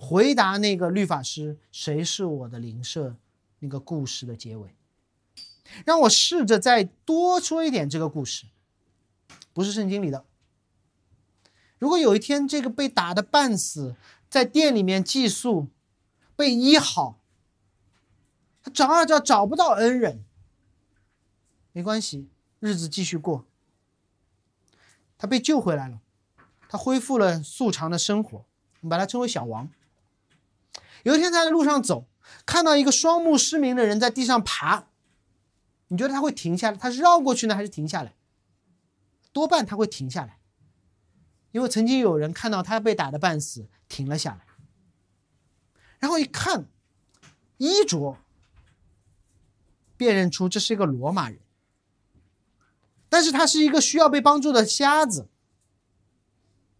[0.00, 3.16] 回答那个律法师谁是我的邻舍？
[3.58, 4.76] 那个故事的结尾，
[5.84, 8.46] 让我试着再多说一点这个故事，
[9.52, 10.24] 不是圣经里的。
[11.80, 13.96] 如果有一天这个被打的半死，
[14.30, 15.66] 在店里面寄宿，
[16.36, 17.18] 被医好，
[18.62, 20.24] 他找啊找找不到恩人，
[21.72, 22.28] 没关系，
[22.60, 23.44] 日子继续过。
[25.18, 26.00] 他被救回来了，
[26.68, 28.46] 他恢复了素常的生活，我
[28.82, 29.68] 们把他称为小王。
[31.04, 32.08] 有一天他在路上走，
[32.44, 34.86] 看到一个双目失明的人在地上爬，
[35.88, 36.76] 你觉得他会停下来？
[36.76, 38.14] 他是绕过去呢，还是停下来？
[39.32, 40.38] 多半他会停下来，
[41.52, 44.40] 因为曾经有人看到他被打的半死，停了下来，
[45.98, 46.66] 然后一看
[47.58, 48.16] 衣着，
[49.96, 51.38] 辨认出这是一个罗马人。
[53.08, 55.28] 但是他是一个需要被帮助的瞎子。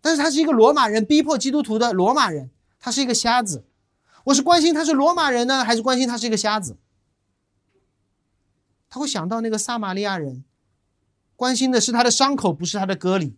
[0.00, 3.64] 但是他是一个罗马人，逼迫基督徒的罗马人，他是一个瞎子。
[4.24, 6.76] 我是关心他是罗马人呢，还是关心他是一个瞎子？
[8.90, 10.44] 他会想到那个撒玛利亚人，
[11.36, 13.36] 关心的是他的伤口，不是他的割礼。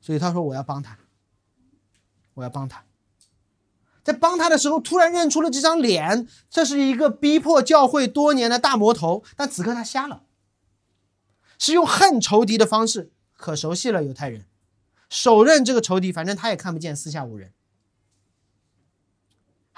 [0.00, 0.98] 所以他说：“我要帮他，
[2.34, 2.84] 我要帮他。”
[4.04, 9.24] 在帮他的时候，突然认出了这张脸，这是一个逼迫教会多年的大魔头。
[9.36, 10.22] 但此刻他瞎了，
[11.58, 13.10] 是用恨仇敌的方式。
[13.32, 14.46] 可熟悉了犹太人，
[15.10, 17.52] 手刃这个仇敌，反正他也看不见，四下无人，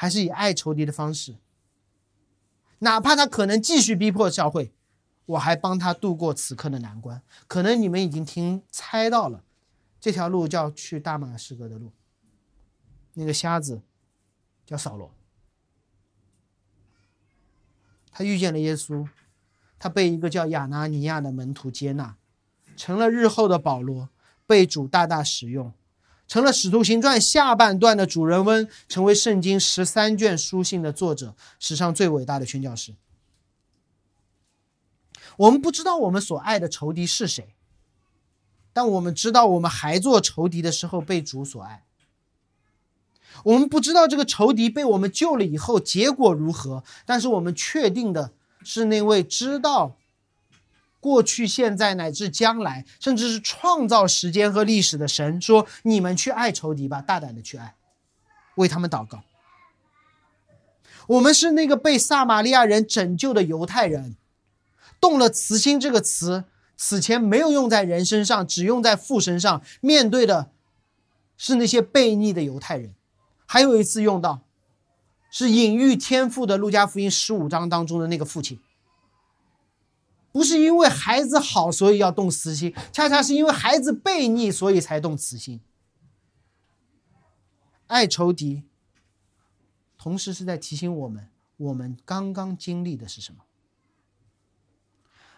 [0.01, 1.35] 还是以爱仇敌的方式，
[2.79, 4.73] 哪怕他可能继续逼迫教会，
[5.27, 7.21] 我还帮他度过此刻的难关。
[7.49, 9.43] 可能你们已经听猜到了，
[9.99, 11.91] 这条路叫去大马士革的路。
[13.15, 13.83] 那个瞎子
[14.65, 15.13] 叫扫罗，
[18.13, 19.09] 他遇见了耶稣，
[19.81, 22.17] 他被一个叫亚拿尼亚的门徒接纳。
[22.77, 24.09] 成了日后的保罗，
[24.47, 25.73] 被主大大使用，
[26.29, 32.95] 成了《使徒行传》下半段的主人翁，成为圣经十三卷书信的作者，史上最伟大的宣教师。
[35.39, 37.55] 我们不知道我们所爱的仇敌是谁，
[38.75, 41.85] 但我们知道我们还做仇敌的时候被主所爱。
[43.45, 49.97] 我们不知道这个仇敌被我们救了以后结果如何，但是我们确定的是那位知道。
[51.01, 57.77] 过去、现在乃至将来，甚至是创造时间和历史的神说：“你们去爱仇敌吧，大胆的去爱，
[58.57, 59.23] 为他们祷告。”
[61.07, 64.17] 我们是那个被撒玛利亚人拯救的犹太人，
[65.01, 66.45] 动了慈心这个词，
[66.77, 69.63] 此前没有用在人身上，只用在父身上。
[69.81, 70.51] 面对的
[71.37, 72.93] 是那些悖逆的犹太人，
[73.47, 74.43] 还有一次用到，
[75.31, 78.61] 是隐喻天赋的路加福音十五章当中的那个父亲。
[80.31, 85.61] 不是因为孩子好，所以要动慈心，恰恰是因为孩子悖逆，所以才动慈心。
[87.87, 88.65] 爱仇敌，
[89.97, 93.45] 同时是在提醒我们，我们刚刚经历的是什么。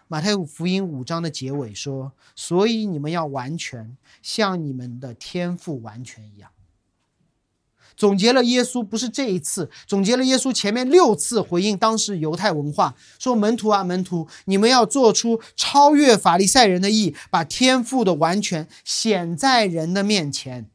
[0.07, 6.51] 马太福音五章的结尾说：“所以你们要完全，像你们的天赋完全一样。”
[7.95, 20.69] 总结了耶稣不是这一次，总结了耶稣前面六次回应当时犹太文化，说门徒啊门徒，你们要做出超越法利赛人的义，把天赋的完全显在人的面前。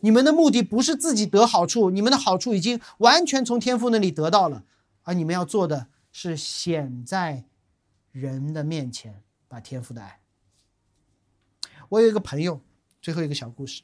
[0.00, 4.64] 你们的目的不是自己得好处，你们的好处已经完全从天赋那里得到了，
[5.04, 7.44] 而你们要做的是显在
[8.10, 10.18] 人的面前，把天赋的爱。
[11.90, 12.60] 我有一个朋友，
[13.00, 13.82] 最后一个小故事，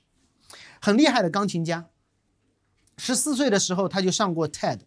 [0.80, 1.86] 很厉害的钢琴家。
[2.98, 4.80] 十四岁的时候，他就上过 TED，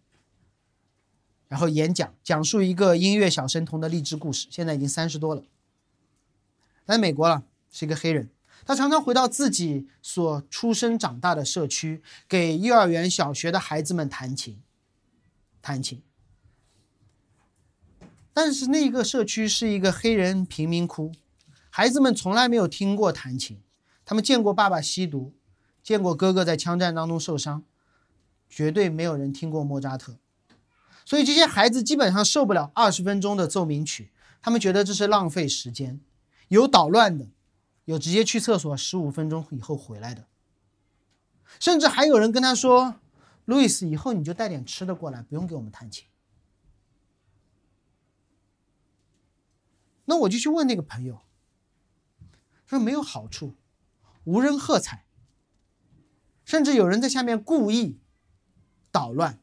[1.48, 4.46] 然后演讲，讲述一个音乐小神童的励志故事。
[4.50, 5.42] 现在已经三十多了，
[6.86, 8.30] 在美国了，是一个黑人。
[8.64, 14.62] 他常常回到自己所出生长大的社区，给幼儿园、小学的孩子们弹琴，
[15.60, 16.00] 弹琴。
[18.32, 21.10] 但是那个社区是一个黑人贫民窟，
[21.70, 23.60] 孩子们从来没有听过弹琴，
[24.04, 25.32] 他们见过爸爸吸毒，
[25.82, 27.64] 见过哥哥在枪战当中受伤。
[28.52, 30.18] 绝对没有人听过莫扎特，
[31.06, 35.98] 所以这些孩子基本上受不了二十分钟的奏鸣曲，他们觉得这是浪费时间。
[36.48, 37.30] 有捣乱的，
[37.86, 40.26] 有直接去厕所十五分钟以后回来的，
[41.58, 42.96] 甚至还有人跟他说
[43.46, 46.04] ：“路易斯，以后你就带点吃的过来，不用给我们弹琴。”
[50.04, 51.22] 那我就去问那个朋友，
[52.66, 53.54] 说没有好处，
[54.24, 55.06] 无人喝彩，
[56.44, 58.01] 甚至有人在下面故意。
[58.92, 59.40] 捣乱，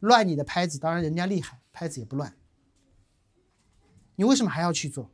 [0.00, 2.34] 乱你的拍子，当然人家厉害，拍子也不乱。
[4.16, 5.10] 你为什么还要去做？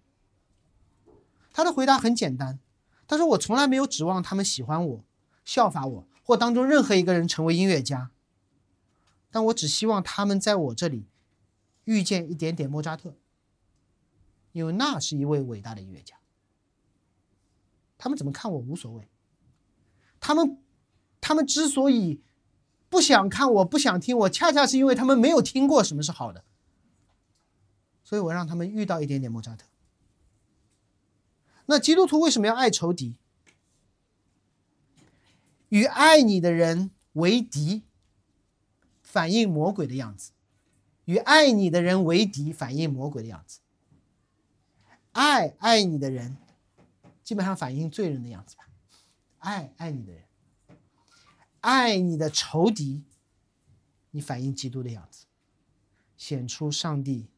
[1.53, 2.61] 他的回答很简单，
[3.07, 5.05] 他说：“我从来没有指望他们喜欢我、
[5.45, 8.11] 效法我，或当中任何一个人成为音乐家。
[9.31, 11.09] 但我只希望他们在我这里
[11.85, 13.17] 遇见一点点莫扎特，
[14.53, 16.17] 因为那是一位伟大的音乐家。
[17.99, 19.09] 他们怎么看我无所谓，
[20.21, 20.59] 他们，
[21.21, 22.23] 他们之所以……”
[22.89, 26.45] 不想看，我不想听，我恰恰是因为他们没有听过什么是好的，
[28.05, 29.67] 所以我让他们遇到一点点莫扎特。
[31.67, 33.17] 那基督徒为什么要爱仇敌？
[35.71, 37.83] 与爱你的人为敌，
[39.03, 40.33] 反映魔鬼的样子；
[41.07, 43.61] 与爱你的人为敌，反映魔鬼的样子。
[45.13, 46.37] 爱爱你的人，
[47.25, 48.69] 基本上反映罪人的样子吧。
[49.39, 50.24] 爱爱你的人。
[51.65, 53.05] 爱你的仇敌，
[54.11, 55.25] 你反映基督的样子，
[56.15, 57.31] 显出上帝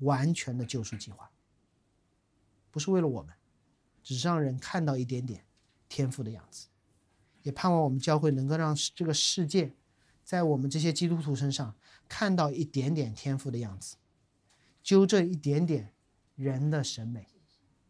[0.00, 1.30] 完全的救赎计划，
[2.70, 3.34] 不是为了我们，
[4.02, 5.46] 只是让人看到一点点
[5.88, 6.66] 天赋的样子，
[7.42, 9.72] 也盼望我们教会能够让这个世界，
[10.22, 11.74] 在我们这些基督徒身上
[12.06, 13.96] 看到一点点天赋的样子，
[14.82, 15.90] 纠正一点点
[16.34, 17.26] 人的审美，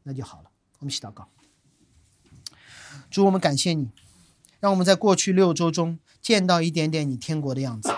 [0.04, 0.52] 那就好了。
[0.78, 1.28] 我们一起祷告，
[3.10, 3.90] 主，我们感谢你，
[4.64, 7.92] 让我们在过去六周中见到一点点你天国的样子。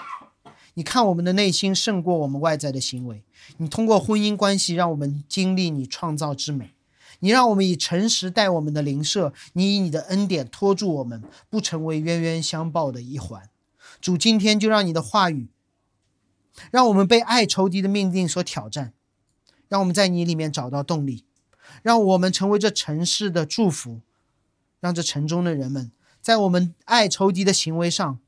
[0.74, 3.22] 你看我们的内心胜过我们外在的行为。
[3.58, 6.72] 你通过婚姻关系让我们经历你创造之美。
[7.20, 9.32] 你让我们以诚实待我们的邻舍。
[9.52, 13.48] 你以你的恩典托住我们，不成为冤冤相报的一环。
[14.00, 15.46] 主，今天就让你的话语，
[16.72, 18.92] 让我们被爱仇敌的命令所挑战，
[19.68, 21.24] 让我们在你里面找到动力，
[21.84, 24.00] 让我们成为这城市的祝福，
[24.80, 25.92] 让这城中的人们
[26.26, 28.18] 在我们爱仇敌的行为上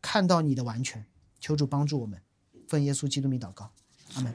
[0.00, 1.04] 看到你的完全。
[1.40, 2.22] 求主帮助我们，
[2.68, 3.72] 奉耶稣基督名祷告，
[4.14, 4.32] 阿门。